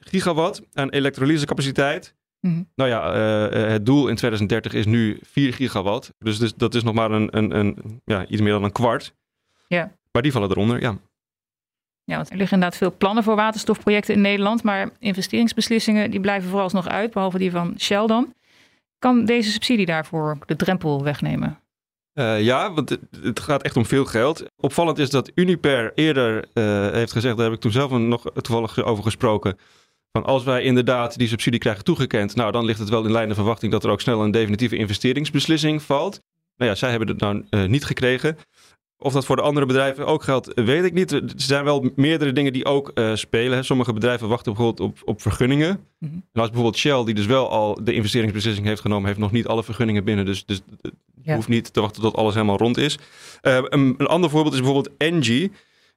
gigawatt 0.00 0.62
aan 0.72 0.88
elektrolysecapaciteit. 0.88 2.14
Mm 2.40 2.68
Nou 2.74 2.90
ja, 2.90 3.14
uh, 3.14 3.70
het 3.70 3.86
doel 3.86 4.08
in 4.08 4.16
2030 4.16 4.72
is 4.72 4.86
nu 4.86 5.18
4 5.22 5.52
gigawatt. 5.52 6.12
Dus, 6.18 6.38
dus 6.38 6.54
dat 6.54 6.74
is 6.74 6.82
nog 6.82 6.94
maar 6.94 7.10
een, 7.10 7.36
een, 7.36 7.58
een, 7.58 8.00
ja, 8.04 8.26
iets 8.26 8.40
meer 8.40 8.52
dan 8.52 8.64
een 8.64 8.72
kwart. 8.72 9.14
Ja. 9.68 9.92
Maar 10.12 10.22
die 10.22 10.32
vallen 10.32 10.50
eronder, 10.50 10.80
ja. 10.80 10.96
Ja, 12.04 12.16
want 12.16 12.30
er 12.30 12.36
liggen 12.36 12.54
inderdaad 12.54 12.78
veel 12.78 12.96
plannen 12.98 13.24
voor 13.24 13.36
waterstofprojecten 13.36 14.14
in 14.14 14.20
Nederland. 14.20 14.62
Maar 14.62 14.90
investeringsbeslissingen 14.98 16.10
die 16.10 16.20
blijven 16.20 16.50
vooralsnog 16.50 16.88
uit, 16.88 17.12
behalve 17.12 17.38
die 17.38 17.50
van 17.50 17.74
Shell 17.78 18.06
dan. 18.06 18.34
Kan 18.98 19.24
deze 19.24 19.50
subsidie 19.50 19.86
daarvoor 19.86 20.38
de 20.46 20.56
drempel 20.56 21.02
wegnemen? 21.02 21.58
Uh, 22.18 22.42
ja, 22.42 22.72
want 22.72 22.88
het, 22.88 23.00
het, 23.22 23.40
gaat 23.40 23.62
echt 23.62 23.76
om 23.76 23.86
veel 23.86 24.04
geld. 24.04 24.44
Opvallend 24.56 24.98
is 24.98 25.10
dat 25.10 25.30
Uniper 25.34 25.92
eerder 25.94 26.44
uh, 26.54 26.90
heeft 26.90 27.12
gezegd, 27.12 27.36
daar 27.36 27.44
heb 27.44 27.54
ik 27.54 27.60
toen 27.60 27.72
zelf 27.72 27.90
nog 27.90 28.22
toevallig 28.34 28.84
over 28.84 29.04
gesproken. 29.04 29.58
Van 30.12 30.24
als 30.24 30.44
wij 30.44 30.62
inderdaad 30.62 31.18
die 31.18 31.28
subsidie 31.28 31.60
krijgen 31.60 31.84
toegekend, 31.84 32.34
nou 32.34 32.52
dan 32.52 32.64
ligt 32.64 32.78
het 32.78 32.88
wel 32.88 33.04
in 33.04 33.12
lijn 33.12 33.28
de 33.28 33.34
verwachting 33.34 33.72
dat 33.72 33.84
er 33.84 33.90
ook 33.90 34.00
snel 34.00 34.22
een 34.22 34.30
definitieve 34.30 34.76
investeringsbeslissing 34.76 35.82
valt. 35.82 36.20
Nou 36.56 36.70
ja, 36.70 36.76
zij 36.76 36.90
hebben 36.90 37.08
het 37.08 37.20
nou 37.20 37.44
uh, 37.50 37.64
niet 37.64 37.84
gekregen. 37.84 38.36
Of 39.00 39.12
dat 39.12 39.26
voor 39.26 39.36
de 39.36 39.42
andere 39.42 39.66
bedrijven 39.66 40.06
ook 40.06 40.22
geldt, 40.22 40.52
weet 40.54 40.84
ik 40.84 40.92
niet. 40.92 41.12
Er 41.12 41.22
zijn 41.36 41.64
wel 41.64 41.90
meerdere 41.94 42.32
dingen 42.32 42.52
die 42.52 42.64
ook 42.64 42.90
uh, 42.94 43.14
spelen. 43.14 43.64
Sommige 43.64 43.92
bedrijven 43.92 44.28
wachten 44.28 44.52
bijvoorbeeld 44.52 44.90
op, 44.90 45.08
op 45.08 45.20
vergunningen. 45.20 45.86
Mhm. 45.98 46.12
En 46.14 46.40
als 46.40 46.50
bijvoorbeeld 46.50 46.76
Shell, 46.76 47.04
die 47.04 47.14
dus 47.14 47.26
wel 47.26 47.50
al 47.50 47.84
de 47.84 47.92
investeringsbeslissing 47.92 48.66
heeft 48.66 48.80
genomen, 48.80 49.06
heeft 49.06 49.20
nog 49.20 49.32
niet 49.32 49.46
alle 49.46 49.64
vergunningen 49.64 50.04
binnen. 50.04 50.24
Dus, 50.24 50.44
dus 50.44 50.60
ja. 51.28 51.34
hoeft 51.34 51.48
niet 51.48 51.72
te 51.72 51.80
wachten 51.80 52.02
tot 52.02 52.16
alles 52.16 52.34
helemaal 52.34 52.56
rond 52.56 52.76
is. 52.76 52.98
Uh, 53.42 53.58
een, 53.62 53.94
een, 53.98 54.06
ander 54.06 54.30
voorbeeld 54.30 54.54
is 54.54 54.60
bijvoorbeeld 54.60 54.96
Engie. 54.96 55.52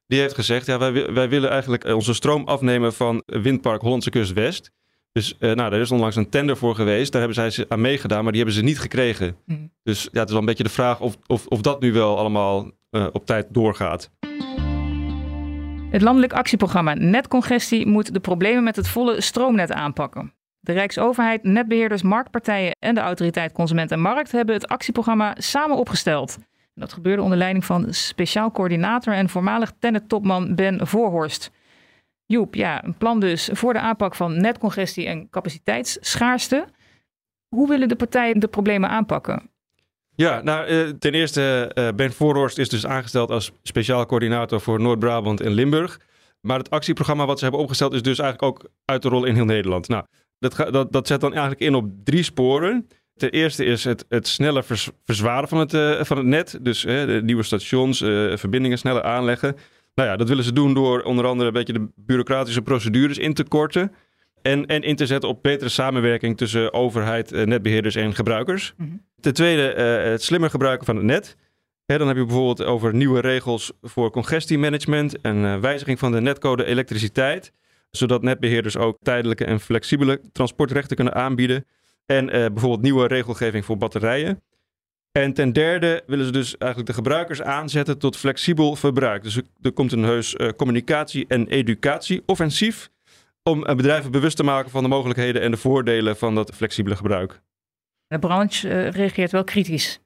Die 0.07 0.19
heeft 0.19 0.35
gezegd, 0.35 0.65
ja, 0.65 0.77
wij, 0.77 1.13
wij 1.13 1.29
willen 1.29 1.49
eigenlijk 1.49 1.83
eh, 1.83 1.95
onze 1.95 2.13
stroom 2.13 2.47
afnemen 2.47 2.93
van 2.93 3.23
windpark 3.25 3.81
Hollandse 3.81 4.09
Kust 4.09 4.33
West. 4.33 4.71
Dus 5.11 5.35
uh, 5.39 5.53
nou, 5.53 5.73
er 5.73 5.79
is 5.79 5.91
onlangs 5.91 6.15
een 6.15 6.29
tender 6.29 6.57
voor 6.57 6.75
geweest. 6.75 7.11
Daar 7.11 7.21
hebben 7.21 7.51
zij 7.51 7.65
aan 7.67 7.81
meegedaan, 7.81 8.23
maar 8.23 8.31
die 8.31 8.41
hebben 8.41 8.59
ze 8.59 8.65
niet 8.65 8.79
gekregen. 8.79 9.35
Mhm. 9.45 9.59
Dus 9.83 10.03
ja, 10.11 10.19
het 10.19 10.25
is 10.25 10.31
wel 10.31 10.39
een 10.39 10.45
beetje 10.45 10.63
de 10.63 10.69
vraag 10.69 10.99
of, 10.99 11.17
of, 11.27 11.47
of 11.47 11.61
dat 11.61 11.81
nu 11.81 11.93
wel 11.93 12.17
allemaal 12.17 12.71
uh, 12.91 13.07
op 13.11 13.25
tijd 13.25 13.47
doorgaat. 13.49 14.09
Het 15.89 16.01
landelijk 16.01 16.33
actieprogramma 16.33 16.93
Netcongestie 16.93 17.87
moet 17.87 18.13
de 18.13 18.19
problemen 18.19 18.63
met 18.63 18.75
het 18.75 18.87
volle 18.87 19.21
stroomnet 19.21 19.71
aanpakken. 19.71 20.33
De 20.63 20.71
Rijksoverheid, 20.71 21.43
netbeheerders, 21.43 22.01
marktpartijen 22.01 22.75
en 22.79 22.95
de 22.95 23.01
autoriteit 23.01 23.51
Consument 23.51 23.91
en 23.91 23.99
Markt 23.99 24.31
hebben 24.31 24.55
het 24.55 24.67
actieprogramma 24.67 25.35
samen 25.37 25.77
opgesteld. 25.77 26.37
Dat 26.73 26.93
gebeurde 26.93 27.21
onder 27.21 27.37
leiding 27.37 27.65
van 27.65 27.93
speciaal 27.93 28.51
coördinator 28.51 29.13
en 29.13 29.29
voormalig 29.29 29.71
Tennet-topman 29.79 30.55
Ben 30.55 30.87
Voorhorst. 30.87 31.51
Joep, 32.25 32.55
ja, 32.55 32.83
een 32.83 32.97
plan 32.97 33.19
dus 33.19 33.49
voor 33.51 33.73
de 33.73 33.79
aanpak 33.79 34.15
van 34.15 34.41
netcongestie 34.41 35.07
en 35.07 35.29
capaciteitsschaarste. 35.29 36.65
Hoe 37.47 37.67
willen 37.67 37.87
de 37.87 37.95
partijen 37.95 38.39
de 38.39 38.47
problemen 38.47 38.89
aanpakken? 38.89 39.49
Ja, 40.15 40.41
nou, 40.41 40.65
eh, 40.65 40.89
ten 40.99 41.13
eerste, 41.13 41.71
uh, 41.73 41.87
Ben 41.95 42.13
Voorhorst 42.13 42.57
is 42.57 42.69
dus 42.69 42.85
aangesteld 42.85 43.31
als 43.31 43.51
speciaal 43.63 44.05
coördinator 44.05 44.61
voor 44.61 44.81
Noord-Brabant 44.81 45.41
en 45.41 45.51
Limburg. 45.51 45.99
Maar 46.41 46.57
het 46.57 46.69
actieprogramma 46.69 47.25
wat 47.25 47.37
ze 47.37 47.43
hebben 47.43 47.61
opgesteld 47.61 47.93
is 47.93 48.01
dus 48.01 48.19
eigenlijk 48.19 48.53
ook 48.53 48.71
uit 48.85 49.01
de 49.01 49.09
rol 49.09 49.25
in 49.25 49.35
heel 49.35 49.45
Nederland. 49.45 49.87
Nou, 49.87 50.05
dat, 50.41 50.73
dat, 50.73 50.91
dat 50.91 51.07
zet 51.07 51.21
dan 51.21 51.31
eigenlijk 51.31 51.61
in 51.61 51.75
op 51.75 51.89
drie 52.03 52.23
sporen. 52.23 52.87
Ten 53.15 53.29
eerste 53.29 53.65
is 53.65 53.83
het, 53.83 54.05
het 54.09 54.27
sneller 54.27 54.63
verzwaren 55.03 55.49
van 55.49 55.57
het, 55.57 55.73
uh, 55.73 56.03
van 56.03 56.17
het 56.17 56.25
net. 56.25 56.59
Dus 56.61 56.81
de 56.81 57.21
nieuwe 57.23 57.43
stations, 57.43 57.97
verbindingen 58.39 58.77
sneller 58.77 59.03
aanleggen. 59.03 59.55
Nou 59.95 60.09
ja, 60.09 60.15
dat 60.15 60.27
willen 60.27 60.43
ze 60.43 60.53
doen 60.53 60.73
door 60.73 61.01
onder 61.01 61.25
andere 61.25 61.47
een 61.47 61.53
beetje 61.53 61.73
de 61.73 61.87
bureaucratische 61.95 62.61
procedures 62.61 63.17
in 63.17 63.33
te 63.33 63.43
korten. 63.43 63.91
En, 64.41 64.65
en 64.65 64.81
in 64.81 64.95
te 64.95 65.05
zetten 65.05 65.29
op 65.29 65.43
betere 65.43 65.69
samenwerking 65.69 66.37
tussen 66.37 66.73
overheid, 66.73 67.31
netbeheerders 67.45 67.95
en 67.95 68.15
gebruikers. 68.15 68.73
Mhm. 68.77 68.89
Ten 69.19 69.33
tweede, 69.33 69.81
het 69.81 70.23
slimmer 70.23 70.49
gebruiken 70.49 70.85
van 70.85 70.95
het 70.95 71.05
net. 71.05 71.37
Hè, 71.85 71.97
dan 71.97 72.07
heb 72.07 72.17
je 72.17 72.25
bijvoorbeeld 72.25 72.63
over 72.63 72.95
nieuwe 72.95 73.19
regels 73.19 73.71
voor 73.81 74.11
congestiemanagement 74.11 75.21
en 75.21 75.61
wijziging 75.61 75.99
van 75.99 76.11
de 76.11 76.21
netcode 76.21 76.65
elektriciteit. 76.65 77.51
Zodat 77.91 78.21
netbeheerders 78.21 78.77
ook 78.77 78.97
tijdelijke 79.01 79.45
en 79.45 79.59
flexibele 79.59 80.21
transportrechten 80.31 80.95
kunnen 80.95 81.13
aanbieden. 81.13 81.65
En 82.05 82.25
uh, 82.25 82.31
bijvoorbeeld 82.31 82.81
nieuwe 82.81 83.07
regelgeving 83.07 83.65
voor 83.65 83.77
batterijen. 83.77 84.41
En 85.11 85.33
ten 85.33 85.53
derde 85.53 86.03
willen 86.07 86.25
ze 86.25 86.31
dus 86.31 86.57
eigenlijk 86.57 86.91
de 86.91 86.95
gebruikers 86.95 87.41
aanzetten 87.41 87.97
tot 87.97 88.17
flexibel 88.17 88.75
verbruik. 88.75 89.23
Dus 89.23 89.39
er 89.61 89.71
komt 89.71 89.91
een 89.91 90.03
heus 90.03 90.35
communicatie- 90.55 91.25
en 91.27 91.47
educatie-offensief 91.47 92.89
om 93.43 93.61
bedrijven 93.61 94.11
bewust 94.11 94.37
te 94.37 94.43
maken 94.43 94.71
van 94.71 94.83
de 94.83 94.89
mogelijkheden 94.89 95.41
en 95.41 95.51
de 95.51 95.57
voordelen 95.57 96.17
van 96.17 96.35
dat 96.35 96.55
flexibele 96.55 96.95
gebruik. 96.95 97.41
De 98.07 98.19
branche 98.19 98.87
reageert 98.87 99.31
wel 99.31 99.43
kritisch. 99.43 99.99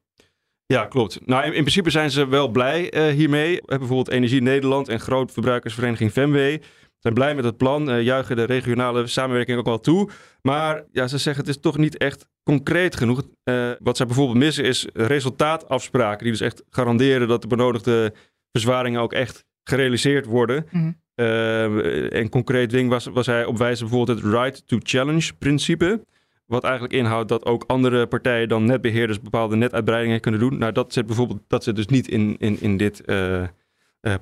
Ja, 0.65 0.85
klopt. 0.85 1.25
Nou, 1.25 1.45
in, 1.45 1.51
principe 1.51 1.89
zijn 1.89 2.11
ze 2.11 2.27
wel 2.27 2.47
blij 2.47 3.11
hiermee. 3.15 3.61
Bijvoorbeeld 3.65 4.09
Energie 4.09 4.41
Nederland 4.41 4.87
en 4.89 4.99
grootverbruikersvereniging 4.99 6.11
Femway 6.11 6.61
zijn 7.05 7.17
blij 7.17 7.35
met 7.35 7.45
het 7.45 7.57
plan, 7.57 7.89
uh, 7.89 8.01
juichen 8.01 8.35
de 8.35 8.43
regionale 8.43 9.07
samenwerking 9.07 9.57
ook 9.57 9.65
wel 9.65 9.79
toe. 9.79 10.09
Maar 10.41 10.83
ja, 10.91 11.07
ze 11.07 11.17
zeggen 11.17 11.45
het 11.45 11.55
is 11.55 11.61
toch 11.61 11.77
niet 11.77 11.97
echt 11.97 12.27
concreet 12.43 12.95
genoeg. 12.95 13.21
Uh, 13.43 13.71
wat 13.79 13.97
zij 13.97 14.05
bijvoorbeeld 14.05 14.37
missen 14.37 14.63
is 14.63 14.87
resultaatafspraken, 14.93 16.23
die 16.23 16.31
dus 16.31 16.41
echt 16.41 16.63
garanderen 16.69 17.27
dat 17.27 17.41
de 17.41 17.47
benodigde 17.47 18.13
verzwaringen 18.51 19.01
ook 19.01 19.13
echt 19.13 19.45
gerealiseerd 19.63 20.25
worden. 20.25 20.65
Mm 20.71 21.03
een 21.15 22.29
concreet 22.29 22.69
ding 22.69 22.89
was, 22.89 23.05
was 23.05 23.25
hij 23.25 23.45
op 23.45 23.57
wijze 23.57 23.83
bijvoorbeeld 23.83 24.17
het 24.17 24.33
right 24.33 24.67
to 24.67 24.77
challenge 24.83 25.33
principe. 25.33 26.05
Wat 26.45 26.63
eigenlijk 26.63 26.93
inhoudt 26.93 27.29
dat 27.29 27.45
ook 27.45 27.63
andere 27.67 28.07
partijen 28.07 28.47
dan 28.47 28.65
netbeheerders 28.65 29.21
bepaalde 29.21 29.55
netuitbreidingen 29.55 30.19
kunnen 30.19 30.39
doen. 30.39 30.57
Nou, 30.57 30.71
dat 30.71 30.93
zit 30.93 31.05
bijvoorbeeld 31.05 31.41
dat 31.47 31.63
zit 31.63 31.75
dus 31.75 31.87
niet 31.87 32.07
in, 32.07 32.35
in, 32.39 32.61
in 32.61 32.77
dit 32.77 33.03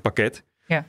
pakket. 0.01 0.43
Ja. 0.67 0.85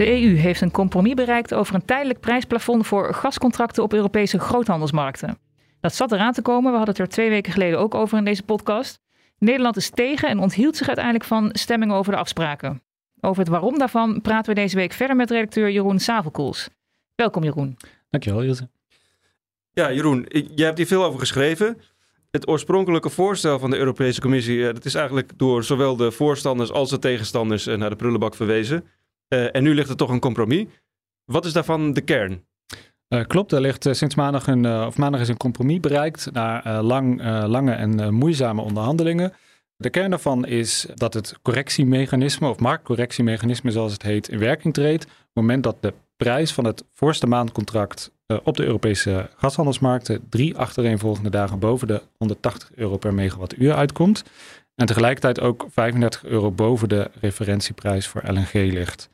De 0.00 0.22
EU 0.22 0.36
heeft 0.36 0.60
een 0.60 0.70
compromis 0.70 1.14
bereikt 1.14 1.54
over 1.54 1.74
een 1.74 1.84
tijdelijk 1.84 2.20
prijsplafond 2.20 2.86
voor 2.86 3.14
gascontracten 3.14 3.82
op 3.82 3.92
Europese 3.92 4.38
groothandelsmarkten. 4.38 5.38
Dat 5.80 5.94
zat 5.94 6.12
eraan 6.12 6.32
te 6.32 6.42
komen, 6.42 6.70
we 6.70 6.76
hadden 6.76 6.94
het 6.94 7.04
er 7.04 7.08
twee 7.08 7.28
weken 7.28 7.52
geleden 7.52 7.78
ook 7.78 7.94
over 7.94 8.18
in 8.18 8.24
deze 8.24 8.42
podcast. 8.42 9.00
Nederland 9.38 9.76
is 9.76 9.90
tegen 9.90 10.28
en 10.28 10.38
onthield 10.38 10.76
zich 10.76 10.86
uiteindelijk 10.86 11.24
van 11.24 11.50
stemming 11.52 11.92
over 11.92 12.12
de 12.12 12.18
afspraken. 12.18 12.82
Over 13.20 13.38
het 13.42 13.48
waarom 13.48 13.78
daarvan 13.78 14.20
praten 14.20 14.54
we 14.54 14.60
deze 14.60 14.76
week 14.76 14.92
verder 14.92 15.16
met 15.16 15.30
redacteur 15.30 15.70
Jeroen 15.70 15.98
Savelkoels. 15.98 16.68
Welkom 17.14 17.44
Jeroen. 17.44 17.76
Dankjewel 18.10 18.42
Ilse. 18.42 18.68
Ja 19.72 19.92
Jeroen, 19.92 20.26
jij 20.54 20.66
hebt 20.66 20.78
hier 20.78 20.86
veel 20.86 21.04
over 21.04 21.18
geschreven. 21.18 21.80
Het 22.30 22.48
oorspronkelijke 22.48 23.10
voorstel 23.10 23.58
van 23.58 23.70
de 23.70 23.76
Europese 23.76 24.20
Commissie, 24.20 24.66
eh, 24.66 24.74
dat 24.74 24.84
is 24.84 24.94
eigenlijk 24.94 25.32
door 25.36 25.64
zowel 25.64 25.96
de 25.96 26.10
voorstanders 26.10 26.72
als 26.72 26.90
de 26.90 26.98
tegenstanders 26.98 27.66
eh, 27.66 27.76
naar 27.76 27.90
de 27.90 27.96
prullenbak 27.96 28.34
verwezen. 28.34 28.84
Uh, 29.34 29.54
en 29.54 29.62
nu 29.62 29.74
ligt 29.74 29.88
er 29.88 29.96
toch 29.96 30.10
een 30.10 30.20
compromis. 30.20 30.66
Wat 31.24 31.44
is 31.44 31.52
daarvan 31.52 31.92
de 31.92 32.00
kern? 32.00 32.44
Uh, 33.08 33.24
klopt, 33.24 33.52
er 33.52 33.60
ligt 33.60 33.86
uh, 33.86 33.92
sinds 33.92 34.14
maandag 34.14 34.46
een, 34.46 34.66
of 34.86 34.96
maandag 34.96 35.20
is 35.20 35.28
een 35.28 35.36
compromis 35.36 35.80
bereikt 35.80 36.32
na 36.32 36.82
lang, 36.82 37.22
lange 37.46 37.72
en 37.72 38.14
moeizame 38.14 38.62
onderhandelingen. 38.62 39.32
De 39.76 39.90
kern 39.90 40.10
daarvan 40.10 40.46
is 40.46 40.86
dat 40.94 41.14
het 41.14 41.38
correctiemechanisme, 41.42 42.48
of 42.48 42.58
marktcorrectiemechanisme 42.58 43.70
zoals 43.70 43.92
het 43.92 44.02
heet, 44.02 44.28
in 44.28 44.38
werking 44.38 44.74
treedt. 44.74 45.04
Op 45.04 45.10
het 45.10 45.28
moment 45.34 45.62
dat 45.62 45.76
de 45.80 45.94
prijs 46.16 46.52
van 46.52 46.64
het 46.64 46.84
voorste 46.94 47.26
maandcontract 47.26 48.12
op 48.44 48.56
de 48.56 48.64
Europese 48.64 49.30
gashandelsmarkten 49.36 50.28
drie 50.28 50.56
achtereenvolgende 50.56 51.30
dagen 51.30 51.58
boven 51.58 51.86
de 51.86 52.02
180 52.18 52.70
euro 52.74 52.96
per 52.96 53.14
megawattuur 53.14 53.74
uitkomt. 53.74 54.24
En 54.74 54.86
tegelijkertijd 54.86 55.40
ook 55.40 55.66
35 55.70 56.24
euro 56.24 56.50
boven 56.50 56.88
de 56.88 57.10
referentieprijs 57.20 58.06
voor 58.06 58.22
LNG 58.26 58.52
ligt. 58.52 59.10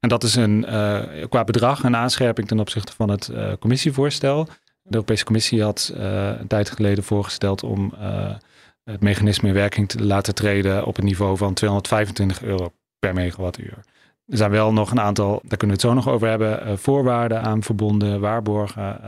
En 0.00 0.08
dat 0.08 0.22
is 0.22 0.34
een, 0.34 0.64
uh, 0.68 1.00
qua 1.28 1.44
bedrag 1.44 1.84
een 1.84 1.96
aanscherping 1.96 2.48
ten 2.48 2.60
opzichte 2.60 2.92
van 2.92 3.08
het 3.10 3.28
uh, 3.32 3.52
commissievoorstel. 3.60 4.44
De 4.82 4.94
Europese 4.94 5.24
Commissie 5.24 5.62
had 5.62 5.92
uh, 5.96 6.26
een 6.38 6.46
tijd 6.46 6.70
geleden 6.70 7.04
voorgesteld 7.04 7.62
om 7.62 7.94
het 8.84 9.00
mechanisme 9.00 9.48
in 9.48 9.54
werking 9.54 9.88
te 9.88 10.04
laten 10.04 10.34
treden 10.34 10.86
op 10.86 10.98
een 10.98 11.04
niveau 11.04 11.36
van 11.36 11.54
225 11.54 12.42
euro 12.42 12.72
per 12.98 13.14
megawattuur. 13.14 13.78
Er 14.26 14.36
zijn 14.36 14.50
wel 14.50 14.72
nog 14.72 14.90
een 14.90 15.00
aantal, 15.00 15.30
daar 15.30 15.58
kunnen 15.58 15.76
we 15.76 15.82
het 15.82 15.92
zo 15.92 15.94
nog 15.94 16.08
over 16.08 16.28
hebben, 16.28 16.78
voorwaarden 16.78 17.42
aan 17.42 17.62
verbonden, 17.62 18.20
waarborgen 18.20 19.00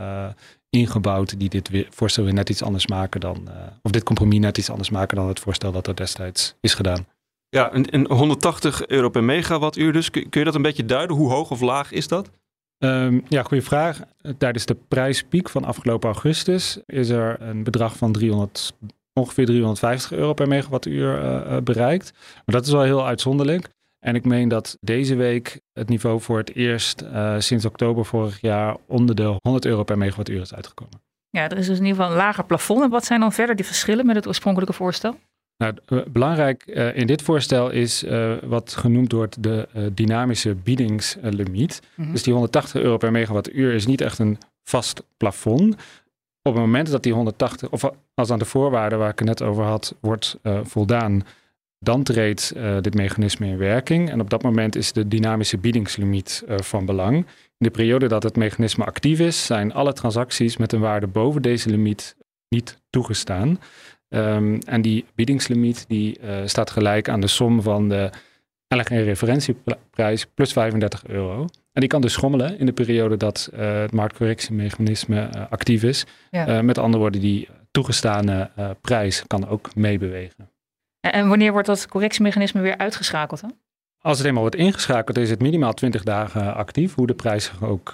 ingebouwd 0.69 1.39
die 1.39 1.49
dit 1.49 1.69
voorstel 1.89 2.23
weer 2.23 2.33
net 2.33 2.49
iets 2.49 2.63
anders 2.63 2.87
maken 2.87 3.19
dan, 3.19 3.49
of 3.81 3.91
dit 3.91 4.03
compromis 4.03 4.39
net 4.39 4.57
iets 4.57 4.69
anders 4.69 4.89
maken 4.89 5.17
dan 5.17 5.27
het 5.27 5.39
voorstel 5.39 5.71
dat 5.71 5.87
er 5.87 5.95
destijds 5.95 6.55
is 6.59 6.73
gedaan. 6.73 7.05
Ja, 7.55 7.69
een, 7.73 8.11
180 8.11 8.87
euro 8.87 9.09
per 9.09 9.23
megawattuur 9.23 9.93
dus. 9.93 10.09
Kun, 10.09 10.29
kun, 10.29 10.39
je 10.39 10.45
dat 10.45 10.55
een 10.55 10.61
beetje 10.61 10.85
duiden? 10.85 11.15
Hoe 11.15 11.31
hoog 11.31 11.51
of 11.51 11.61
laag 11.61 11.91
is 11.91 12.07
dat? 12.07 12.29
Um, 12.77 13.23
ja, 13.27 13.43
goede 13.43 13.63
vraag. 13.63 14.01
Tijdens 14.37 14.65
de 14.65 14.75
prijspiek 14.87 15.49
van 15.49 15.63
afgelopen 15.63 16.09
augustus 16.09 16.79
is 16.85 17.09
er 17.09 17.41
een 17.41 17.63
bedrag 17.63 17.97
van 17.97 18.11
300, 18.11 18.73
ongeveer 19.13 19.45
350 19.45 20.11
euro 20.11 20.33
per 20.33 20.47
megawattuur 20.47 21.23
uh, 21.23 21.57
bereikt. 21.57 22.11
Maar 22.13 22.55
dat 22.55 22.65
is 22.65 22.71
wel 22.71 22.83
heel 22.83 23.05
uitzonderlijk. 23.05 23.69
En 23.99 24.15
ik 24.15 24.25
meen 24.25 24.47
dat 24.47 24.77
deze 24.81 25.15
week 25.15 25.61
het 25.73 25.89
niveau 25.89 26.21
voor 26.21 26.37
het 26.37 26.55
eerst 26.55 27.01
uh, 27.01 27.35
sinds 27.39 27.65
oktober 27.65 28.05
vorig 28.05 28.41
jaar 28.41 28.77
onder 28.87 29.15
de 29.15 29.37
100 29.41 29.65
euro 29.65 29.83
per 29.83 29.97
megawattuur 29.97 30.41
is 30.41 30.53
uitgekomen. 30.53 31.01
Ja, 31.29 31.49
er 31.49 31.57
is 31.57 31.67
dus 31.67 31.77
in 31.77 31.85
ieder 31.85 32.01
geval 32.01 32.11
een 32.11 32.23
lager 32.23 32.45
plafond. 32.45 32.83
En 32.83 32.89
wat 32.89 33.05
zijn 33.05 33.19
dan 33.19 33.33
verder 33.33 33.55
die 33.55 33.65
verschillen 33.65 34.05
met 34.05 34.15
het 34.15 34.27
oorspronkelijke 34.27 34.73
voorstel? 34.73 35.15
Nou, 35.61 35.73
eh, 35.85 35.97
belangrijk 36.11 36.63
uh, 36.67 36.97
in 36.97 37.07
dit 37.07 37.21
voorstel 37.21 37.69
is 37.69 38.03
uh, 38.03 38.33
wat 38.43 38.75
genoemd 38.75 39.11
wordt 39.11 39.43
de 39.43 39.67
dynamische 39.93 40.55
biedingslimiet. 40.55 41.81
Mm 41.95 42.11
Dus 42.11 42.23
die 42.23 42.33
180 42.33 42.81
euro 42.81 42.97
per 42.97 43.11
megawattuur 43.11 43.73
is 43.73 43.85
niet 43.85 44.01
echt 44.01 44.19
een 44.19 44.37
vast 44.63 45.03
plafond. 45.17 45.73
Op 46.41 46.53
het 46.53 46.61
moment 46.61 46.91
dat 46.91 47.03
die 47.03 47.13
180, 47.13 47.69
of 47.69 47.91
als 48.13 48.29
aan 48.29 48.39
de 48.39 48.45
voorwaarden 48.45 48.99
waar 48.99 49.09
ik 49.09 49.19
het 49.19 49.27
net 49.27 49.41
over 49.41 49.63
had, 49.63 49.95
wordt 49.99 50.39
voldaan, 50.63 51.23
dan 51.79 52.03
treedt 52.03 52.53
dit 52.81 52.93
mechanisme 52.93 53.47
in 53.47 53.57
werking. 53.57 54.09
En 54.09 54.21
op 54.21 54.29
dat 54.29 54.43
moment 54.43 54.75
is 54.75 54.91
de 54.91 55.07
dynamische 55.07 55.57
biedingslimiet 55.57 56.43
van 56.47 56.85
belang. 56.85 57.15
In 57.17 57.25
de 57.57 57.69
periode 57.69 58.07
dat 58.07 58.23
het 58.23 58.35
mechanisme 58.35 58.85
actief 58.85 59.19
is, 59.19 59.45
zijn 59.45 59.73
alle 59.73 59.93
transacties 59.93 60.57
met 60.57 60.71
een 60.71 60.79
waarde 60.79 61.07
boven 61.07 61.41
deze 61.41 61.69
limiet 61.69 62.15
niet 62.49 62.77
toegestaan. 62.89 63.59
Um, 64.13 64.59
en 64.59 64.81
die 64.81 65.05
biedingslimiet 65.15 65.85
die, 65.87 66.19
uh, 66.23 66.35
staat 66.45 66.69
gelijk 66.69 67.09
aan 67.09 67.21
de 67.21 67.27
som 67.27 67.61
van 67.61 67.89
de 67.89 68.09
LNG-referentieprijs 68.67 70.25
plus 70.25 70.53
35 70.53 71.07
euro. 71.07 71.47
En 71.71 71.81
die 71.81 71.89
kan 71.89 72.01
dus 72.01 72.13
schommelen 72.13 72.59
in 72.59 72.65
de 72.65 72.71
periode 72.71 73.17
dat 73.17 73.49
uh, 73.53 73.79
het 73.79 73.91
marktcorrectiemechanisme 73.91 75.29
uh, 75.35 75.41
actief 75.49 75.83
is. 75.83 76.05
Ja. 76.29 76.61
met 76.61 76.77
andere 76.77 77.01
woorden, 77.01 77.21
die 77.21 77.47
toegestane 77.71 78.49
prijs 78.81 79.23
kan 79.27 79.47
ook 79.47 79.75
meebewegen. 79.75 80.49
En 80.99 81.27
wanneer 81.27 81.51
wordt 81.51 81.67
dat 81.67 81.87
correctiemechanisme 81.87 82.61
weer 82.61 82.77
uitgeschakeld? 82.77 83.41
Als 84.01 84.17
het 84.17 84.27
eenmaal 84.27 84.41
wordt 84.41 84.57
ingeschakeld, 84.57 85.17
is 85.17 85.29
het 85.29 85.41
minimaal 85.41 85.73
20 85.73 86.03
dagen 86.03 86.55
actief, 86.55 86.95
hoe 86.95 87.07
de 87.07 87.13
prijs 87.13 87.45
zich 87.45 87.63
ook 87.63 87.93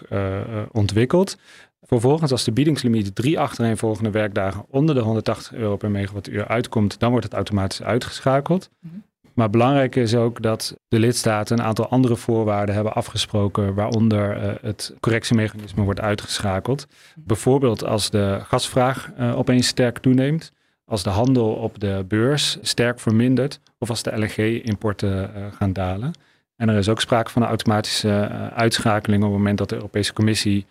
ontwikkelt. 0.72 1.38
Vervolgens, 1.82 2.32
als 2.32 2.44
de 2.44 2.52
biedingslimiet 2.52 3.16
drie 3.16 3.40
achtereenvolgende 3.40 4.12
werkdagen 4.12 4.66
onder 4.70 4.96
de 4.96 5.02
180 5.02 5.54
euro 5.54 5.76
per 5.76 5.92
megawattuur 5.92 6.48
uitkomt, 6.48 7.00
dan 7.00 7.10
wordt 7.10 7.26
het 7.26 7.34
automatisch 7.34 7.84
uitgeschakeld. 7.84 8.70
Mhm. 8.80 8.96
Maar 9.38 9.50
belangrijk 9.50 9.96
is 9.96 10.16
ook 10.16 10.42
dat 10.42 10.78
de 10.88 11.00
lidstaten 11.00 11.60
een 11.60 11.66
aantal 11.66 11.88
andere 11.88 12.16
voorwaarden 12.16 12.76
hebben 12.76 12.94
afgesproken, 12.94 13.74
waaronder 13.74 14.44
uh, 14.44 14.54
het 14.62 14.96
correctiemechanisme 15.00 15.84
wordt 15.84 16.02
uitgeschakeld. 16.02 16.88
Bijvoorbeeld 17.16 17.84
als 17.84 18.10
de 18.10 18.40
gasvraag 18.44 19.12
uh, 19.20 19.38
opeens 19.38 19.68
sterk 19.68 19.98
toeneemt, 19.98 20.52
als 20.86 21.04
de 21.04 21.10
handel 21.10 21.54
op 21.54 21.80
de 21.80 22.06
beurs 22.08 22.58
sterk 22.62 23.00
vermindert 23.00 23.60
of 23.78 23.90
als 23.90 24.04
de 24.04 24.18
LNG-importen 24.18 25.32
uh, 25.36 25.46
gaan 25.52 25.74
dalen. 25.74 26.12
En 26.56 26.70
er 26.70 26.78
is 26.78 26.90
ook 26.90 27.02
sprake 27.02 27.32
van 27.32 27.42
een 27.42 27.48
automatische 27.48 28.30
uitschakeling 28.56 29.24
op 29.24 29.30
het 29.30 29.38
moment 29.38 29.58
dat 29.58 29.70
de 29.70 29.76
Europese 29.76 30.14
Commissie 30.14 30.66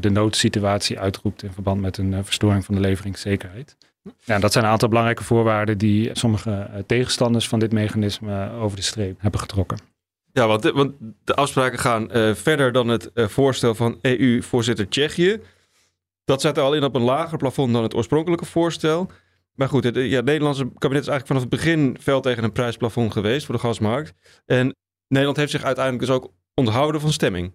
de 0.00 0.10
noodsituatie 0.10 0.98
uitroept 0.98 1.42
in 1.42 1.52
verband 1.52 1.80
met 1.80 1.98
een 1.98 2.12
uh, 2.12 2.18
verstoring 2.22 2.64
van 2.64 2.74
de 2.74 2.80
leveringszekerheid. 2.80 3.76
Ja, 4.24 4.38
dat 4.38 4.52
zijn 4.52 4.64
een 4.64 4.70
aantal 4.70 4.88
belangrijke 4.88 5.24
voorwaarden 5.24 5.78
die 5.78 6.10
sommige 6.12 6.50
uh, 6.50 6.78
tegenstanders 6.86 7.48
van 7.48 7.58
dit 7.58 7.72
mechanisme 7.72 8.52
over 8.52 8.76
de 8.76 8.82
streep 8.82 9.20
hebben 9.20 9.40
getrokken. 9.40 9.78
Ja, 10.32 10.46
want 10.46 10.62
de, 10.62 10.72
want 10.72 10.92
de 11.24 11.34
afspraken 11.34 11.78
gaan 11.78 12.08
verder 12.36 12.72
dan 12.72 12.88
het 12.88 13.10
voorstel 13.14 13.74
van 13.74 13.98
EU-voorzitter 14.02 14.88
Tsjechië. 14.88 15.40
Dat 16.24 16.40
zet 16.40 16.56
er 16.56 16.62
al 16.62 16.74
in 16.74 16.84
op 16.84 16.94
een 16.94 17.02
lager 17.02 17.38
plafond 17.38 17.72
dan 17.72 17.82
het 17.82 17.94
oorspronkelijke 17.94 18.44
voorstel. 18.44 19.10
Maar 19.54 19.68
goed, 19.68 19.84
het, 19.84 19.94
ja, 19.94 20.16
het 20.16 20.24
Nederlandse 20.24 20.68
kabinet 20.78 21.02
is 21.02 21.08
eigenlijk 21.08 21.26
vanaf 21.26 21.42
het 21.42 21.50
begin 21.50 21.96
fel 22.00 22.20
tegen 22.20 22.44
een 22.44 22.52
prijsplafond 22.52 23.12
geweest 23.12 23.46
voor 23.46 23.54
de 23.54 23.60
gasmarkt. 23.60 24.12
En 24.46 24.74
Nederland 25.08 25.36
heeft 25.36 25.50
zich 25.50 25.62
uiteindelijk 25.64 26.06
dus 26.06 26.14
ook 26.14 26.32
onthouden 26.54 27.00
van 27.00 27.12
stemming. 27.12 27.52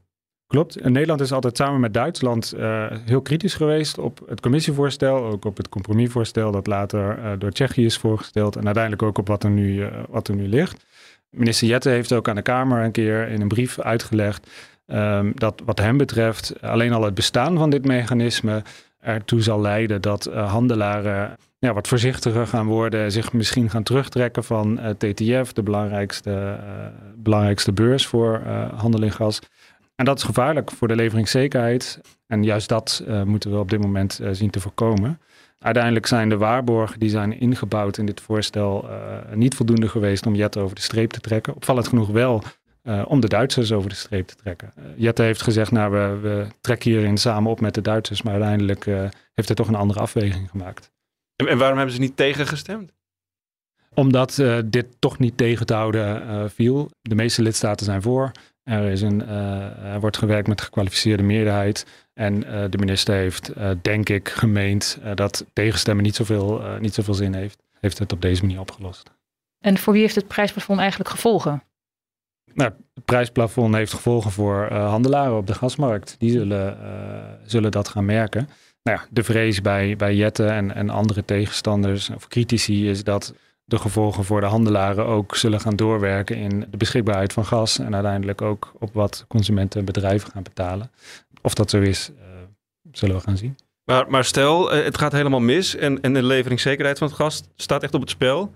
Klopt. 0.53 0.89
Nederland 0.89 1.21
is 1.21 1.31
altijd 1.31 1.57
samen 1.57 1.79
met 1.79 1.93
Duitsland 1.93 2.53
uh, 2.57 2.85
heel 3.05 3.21
kritisch 3.21 3.53
geweest 3.53 3.97
op 3.97 4.23
het 4.27 4.41
commissievoorstel, 4.41 5.23
ook 5.23 5.45
op 5.45 5.57
het 5.57 5.69
compromisvoorstel 5.69 6.51
dat 6.51 6.67
later 6.67 7.17
uh, 7.17 7.31
door 7.37 7.51
Tsjechië 7.51 7.85
is 7.85 7.97
voorgesteld 7.97 8.55
en 8.55 8.65
uiteindelijk 8.65 9.03
ook 9.03 9.17
op 9.17 9.27
wat 9.27 9.43
er, 9.43 9.49
nu, 9.49 9.75
uh, 9.75 9.87
wat 10.09 10.27
er 10.27 10.35
nu 10.35 10.47
ligt. 10.47 10.85
Minister 11.29 11.67
Jette 11.67 11.89
heeft 11.89 12.13
ook 12.13 12.27
aan 12.27 12.35
de 12.35 12.41
Kamer 12.41 12.83
een 12.83 12.91
keer 12.91 13.27
in 13.27 13.41
een 13.41 13.47
brief 13.47 13.79
uitgelegd 13.79 14.49
um, 14.87 15.31
dat 15.35 15.61
wat 15.65 15.79
hem 15.79 15.97
betreft 15.97 16.61
alleen 16.61 16.93
al 16.93 17.03
het 17.03 17.13
bestaan 17.13 17.57
van 17.57 17.69
dit 17.69 17.85
mechanisme 17.85 18.63
ertoe 18.99 19.41
zal 19.41 19.61
leiden 19.61 20.01
dat 20.01 20.29
handelaren 20.33 21.37
ja, 21.59 21.73
wat 21.73 21.87
voorzichtiger 21.87 22.47
gaan 22.47 22.65
worden, 22.65 23.11
zich 23.11 23.33
misschien 23.33 23.69
gaan 23.69 23.83
terugtrekken 23.83 24.43
van 24.43 24.79
TTF, 24.97 25.53
de 25.53 25.63
belangrijkste, 25.63 26.59
belangrijkste 27.15 27.71
beurs 27.71 28.07
voor 28.07 28.41
handel 28.75 29.03
in 29.03 29.11
gas. 29.11 29.39
En 29.95 30.05
dat 30.05 30.17
is 30.17 30.23
gevaarlijk 30.23 30.71
voor 30.71 30.87
de 30.87 30.95
leveringszekerheid. 30.95 32.01
En 32.27 32.43
juist 32.43 32.69
dat 32.69 33.03
moeten 33.25 33.51
we 33.51 33.57
op 33.57 33.69
dit 33.69 33.81
moment 33.81 34.19
zien 34.31 34.49
te 34.49 34.59
voorkomen. 34.59 35.19
Uiteindelijk 35.59 36.05
zijn 36.05 36.29
de 36.29 36.37
waarborgen 36.37 36.99
die 36.99 37.09
zijn 37.09 37.39
ingebouwd 37.39 37.97
in 37.97 38.05
dit 38.05 38.21
voorstel 38.21 38.89
niet 39.33 39.55
voldoende 39.55 39.89
geweest 39.89 40.25
om 40.25 40.35
Jet 40.35 40.57
over 40.57 40.75
de 40.75 40.81
streep 40.81 41.11
te 41.11 41.19
trekken. 41.19 41.55
Opvallend 41.55 41.87
genoeg 41.87 42.07
wel 42.07 42.43
om 43.05 43.19
de 43.19 43.27
Duitsers 43.27 43.71
over 43.71 43.89
de 43.89 43.95
streep 43.95 44.27
te 44.27 44.35
trekken. 44.35 44.73
Jette 44.95 45.21
heeft 45.21 45.41
gezegd, 45.41 45.71
nou 45.71 45.91
we, 45.91 46.19
we, 46.21 46.47
trekken 46.61 46.91
hierin 46.91 47.17
samen 47.17 47.51
op 47.51 47.61
met 47.61 47.73
de 47.73 47.81
Duitsers, 47.81 48.21
maar 48.21 48.33
uiteindelijk 48.33 48.85
heeft 49.33 49.47
hij 49.47 49.55
toch 49.55 49.67
een 49.67 49.75
andere 49.75 49.99
afweging 49.99 50.49
gemaakt. 50.49 50.91
En, 51.35 51.47
en 51.47 51.57
waarom 51.57 51.77
hebben 51.77 51.95
ze 51.95 52.01
niet 52.01 52.17
tegengestemd? 52.17 52.91
Omdat 53.93 54.43
dit 54.65 54.85
toch 54.99 55.19
niet 55.19 55.37
tegen 55.37 55.65
te 55.65 55.73
houden 55.73 56.51
viel. 56.51 56.89
De 57.01 57.15
meeste 57.15 57.41
lidstaten 57.41 57.85
zijn 57.85 58.01
voor. 58.01 58.31
Er, 58.63 58.91
is 58.91 59.01
een, 59.01 59.27
er 59.27 59.99
wordt 59.99 60.17
gewerkt 60.17 60.47
met 60.47 60.61
gekwalificeerde 60.61 61.23
meerderheid. 61.23 61.85
En 62.13 62.39
de 62.69 62.77
minister 62.77 63.15
heeft, 63.15 63.51
denk 63.81 64.09
ik, 64.09 64.29
gemeend 64.29 64.99
dat 65.15 65.45
tegenstemmen 65.53 66.03
niet 66.03 66.15
zoveel, 66.15 66.61
niet 66.79 66.93
zoveel 66.93 67.13
zin 67.13 67.33
heeft. 67.33 67.61
Heeft 67.79 67.99
het 67.99 68.11
op 68.11 68.21
deze 68.21 68.41
manier 68.41 68.59
opgelost. 68.59 69.11
En 69.59 69.77
voor 69.77 69.93
wie 69.93 70.01
heeft 70.01 70.15
het 70.15 70.27
prijsplafond 70.27 70.79
eigenlijk 70.79 71.09
gevolgen? 71.09 71.63
Nou, 72.53 72.71
het 72.93 73.05
prijsplafond 73.05 73.75
heeft 73.75 73.93
gevolgen 73.93 74.31
voor 74.31 74.69
uh, 74.71 74.89
handelaren 74.89 75.37
op 75.37 75.47
de 75.47 75.53
gasmarkt. 75.53 76.15
Die 76.19 76.31
zullen, 76.31 76.77
uh, 76.81 77.45
zullen 77.45 77.71
dat 77.71 77.87
gaan 77.87 78.05
merken. 78.05 78.49
Nou 78.83 78.97
ja, 78.97 79.05
de 79.09 79.23
vrees 79.23 79.61
bij, 79.61 79.95
bij 79.95 80.15
Jetten 80.15 80.51
en, 80.51 80.75
en 80.75 80.89
andere 80.89 81.25
tegenstanders 81.25 82.09
of 82.09 82.27
critici 82.27 82.89
is 82.89 83.03
dat 83.03 83.33
de 83.65 83.77
gevolgen 83.77 84.23
voor 84.23 84.41
de 84.41 84.47
handelaren 84.47 85.05
ook 85.05 85.35
zullen 85.35 85.59
gaan 85.59 85.75
doorwerken 85.75 86.35
in 86.35 86.65
de 86.69 86.77
beschikbaarheid 86.77 87.33
van 87.33 87.45
gas 87.45 87.79
en 87.79 87.93
uiteindelijk 87.93 88.41
ook 88.41 88.73
op 88.79 88.93
wat 88.93 89.25
consumenten 89.27 89.79
en 89.79 89.85
bedrijven 89.85 90.31
gaan 90.31 90.43
betalen. 90.43 90.91
Of 91.41 91.53
dat 91.53 91.69
zo 91.69 91.81
is, 91.81 92.09
uh, 92.09 92.23
zullen 92.91 93.15
we 93.15 93.21
gaan 93.21 93.37
zien. 93.37 93.55
Maar, 93.83 94.09
maar 94.09 94.25
stel, 94.25 94.71
het 94.71 94.97
gaat 94.97 95.11
helemaal 95.11 95.39
mis 95.39 95.75
en, 95.75 96.01
en 96.01 96.13
de 96.13 96.23
leveringszekerheid 96.23 96.97
van 96.97 97.07
het 97.07 97.15
gas 97.15 97.43
staat 97.55 97.83
echt 97.83 97.93
op 97.93 98.01
het 98.01 98.09
spel. 98.09 98.53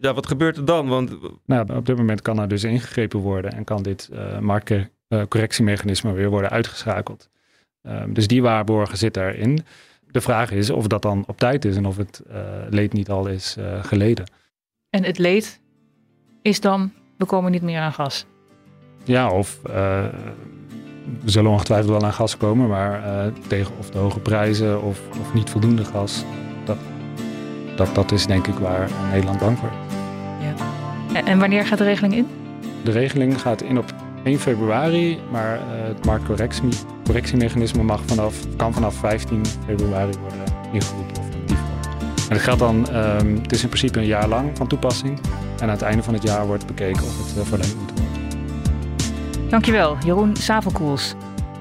Ja, 0.00 0.14
wat 0.14 0.26
gebeurt 0.26 0.56
er 0.56 0.64
dan? 0.64 0.88
Want... 0.88 1.16
Nou, 1.44 1.74
op 1.74 1.86
dit 1.86 1.96
moment 1.96 2.22
kan 2.22 2.38
er 2.38 2.48
dus 2.48 2.64
ingegrepen 2.64 3.18
worden 3.20 3.52
en 3.52 3.64
kan 3.64 3.82
dit 3.82 4.08
uh, 4.12 4.38
marktcorrectiemechanisme 4.38 6.12
weer 6.12 6.30
worden 6.30 6.50
uitgeschakeld. 6.50 7.28
Um, 7.82 8.14
dus 8.14 8.26
die 8.26 8.42
waarborgen 8.42 8.98
zit 8.98 9.14
daarin. 9.14 9.64
De 10.10 10.20
vraag 10.20 10.50
is 10.50 10.70
of 10.70 10.86
dat 10.86 11.02
dan 11.02 11.24
op 11.26 11.38
tijd 11.38 11.64
is 11.64 11.76
en 11.76 11.86
of 11.86 11.96
het 11.96 12.22
leed 12.68 12.92
niet 12.92 13.10
al 13.10 13.26
is 13.26 13.56
geleden. 13.82 14.24
En 14.90 15.04
het 15.04 15.18
leed 15.18 15.60
is 16.42 16.60
dan, 16.60 16.92
we 17.16 17.24
komen 17.24 17.50
niet 17.50 17.62
meer 17.62 17.80
aan 17.80 17.92
gas? 17.92 18.26
Ja, 19.04 19.30
of 19.30 19.60
we 19.62 20.10
zullen 21.24 21.50
ongetwijfeld 21.50 21.90
wel 21.90 22.04
aan 22.04 22.12
gas 22.12 22.36
komen, 22.36 22.68
maar 22.68 23.02
tegen 23.46 23.72
of 23.78 23.90
de 23.90 23.98
hoge 23.98 24.20
prijzen 24.20 24.82
of, 24.82 25.00
of 25.20 25.34
niet 25.34 25.50
voldoende 25.50 25.84
gas, 25.84 26.24
dat, 26.64 26.78
dat, 27.76 27.94
dat 27.94 28.12
is 28.12 28.26
denk 28.26 28.46
ik 28.46 28.54
waar 28.54 28.90
Nederland 29.10 29.38
bang 29.38 29.58
voor 29.58 29.70
is. 29.70 29.88
En 31.24 31.38
wanneer 31.38 31.66
gaat 31.66 31.78
de 31.78 31.84
regeling 31.84 32.14
in? 32.14 32.26
De 32.84 32.90
regeling 32.90 33.40
gaat 33.40 33.62
in 33.62 33.78
op 33.78 33.94
1 34.24 34.38
februari, 34.38 35.18
maar 35.30 35.56
uh, 35.56 35.62
het 35.86 36.04
marktcorrectiemechanisme 36.04 37.82
mag 37.82 38.00
vanaf, 38.06 38.56
kan 38.56 38.72
vanaf 38.74 38.94
15 38.94 39.46
februari 39.66 40.12
worden 40.20 40.44
ingeroepen. 40.72 41.17
En 42.28 42.34
dat 42.34 42.42
geldt 42.42 42.60
dan, 42.60 42.96
um, 42.96 43.38
het 43.42 43.52
is 43.52 43.62
in 43.62 43.68
principe 43.68 43.98
een 43.98 44.06
jaar 44.06 44.28
lang 44.28 44.50
van 44.56 44.66
toepassing. 44.66 45.20
En 45.56 45.62
aan 45.62 45.68
het 45.68 45.82
einde 45.82 46.02
van 46.02 46.14
het 46.14 46.22
jaar 46.22 46.46
wordt 46.46 46.66
bekeken 46.66 47.02
of 47.02 47.26
het 47.26 47.36
uh, 47.36 47.44
verlengd 47.44 47.76
moet 47.76 47.90
worden. 47.90 48.08
Dankjewel, 49.48 49.96
Jeroen 50.04 50.36
Savelkoels. 50.36 51.14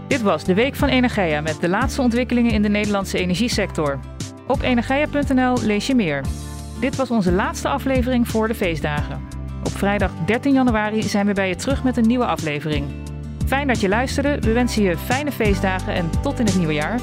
Dit 0.08 0.22
was 0.22 0.44
de 0.44 0.54
Week 0.54 0.76
van 0.76 0.90
Energia 0.90 1.42
met 1.42 1.58
de 1.62 1.70
laatste 1.70 2.02
ontwikkelingen 2.02 2.52
in 2.52 2.62
de 2.62 2.70
Nederlandse 2.70 3.18
energiesector. 3.18 4.00
Op 4.48 4.62
energia.nl 4.62 5.58
lees 5.62 5.88
je 5.88 5.96
meer. 5.96 6.22
Dit 6.80 6.96
was 6.96 7.12
onze 7.12 7.32
laatste 7.32 7.68
aflevering 7.68 8.28
voor 8.28 8.48
de 8.48 8.56
feestdagen. 8.56 9.22
Op 9.64 9.72
vrijdag 9.72 10.12
13 10.26 10.54
januari 10.54 11.04
zijn 11.04 11.26
we 11.26 11.34
bij 11.34 11.48
je 11.48 11.56
terug 11.56 11.84
met 11.84 11.98
een 11.98 12.08
nieuwe 12.08 12.26
aflevering. 12.26 12.86
Fijn 13.46 13.68
dat 13.68 13.80
je 13.80 13.90
luisterde. 13.90 14.40
We 14.40 14.52
wensen 14.54 14.84
je 14.84 14.98
fijne 14.98 15.32
feestdagen 15.32 15.94
en 15.94 16.10
tot 16.22 16.40
in 16.40 16.46
het 16.46 16.58
nieuwe 16.58 16.74
jaar. 16.74 17.00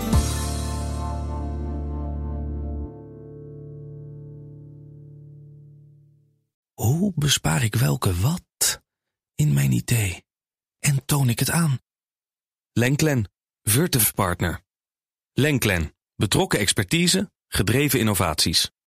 Bespaar 7.25 7.63
ik 7.65 7.75
welke 7.75 8.21
wat 8.21 8.83
in 9.35 9.53
mijn 9.53 9.73
idee 9.73 10.25
en 10.79 11.05
toon 11.05 11.29
ik 11.29 11.39
het 11.39 11.51
aan? 11.51 11.79
Lenklen, 12.73 13.33
Virtuf 13.63 14.15
Partner. 14.15 14.63
Lenklen, 15.33 15.97
betrokken 16.17 16.59
expertise, 16.59 17.33
gedreven 17.49 17.99
innovaties. 17.99 18.71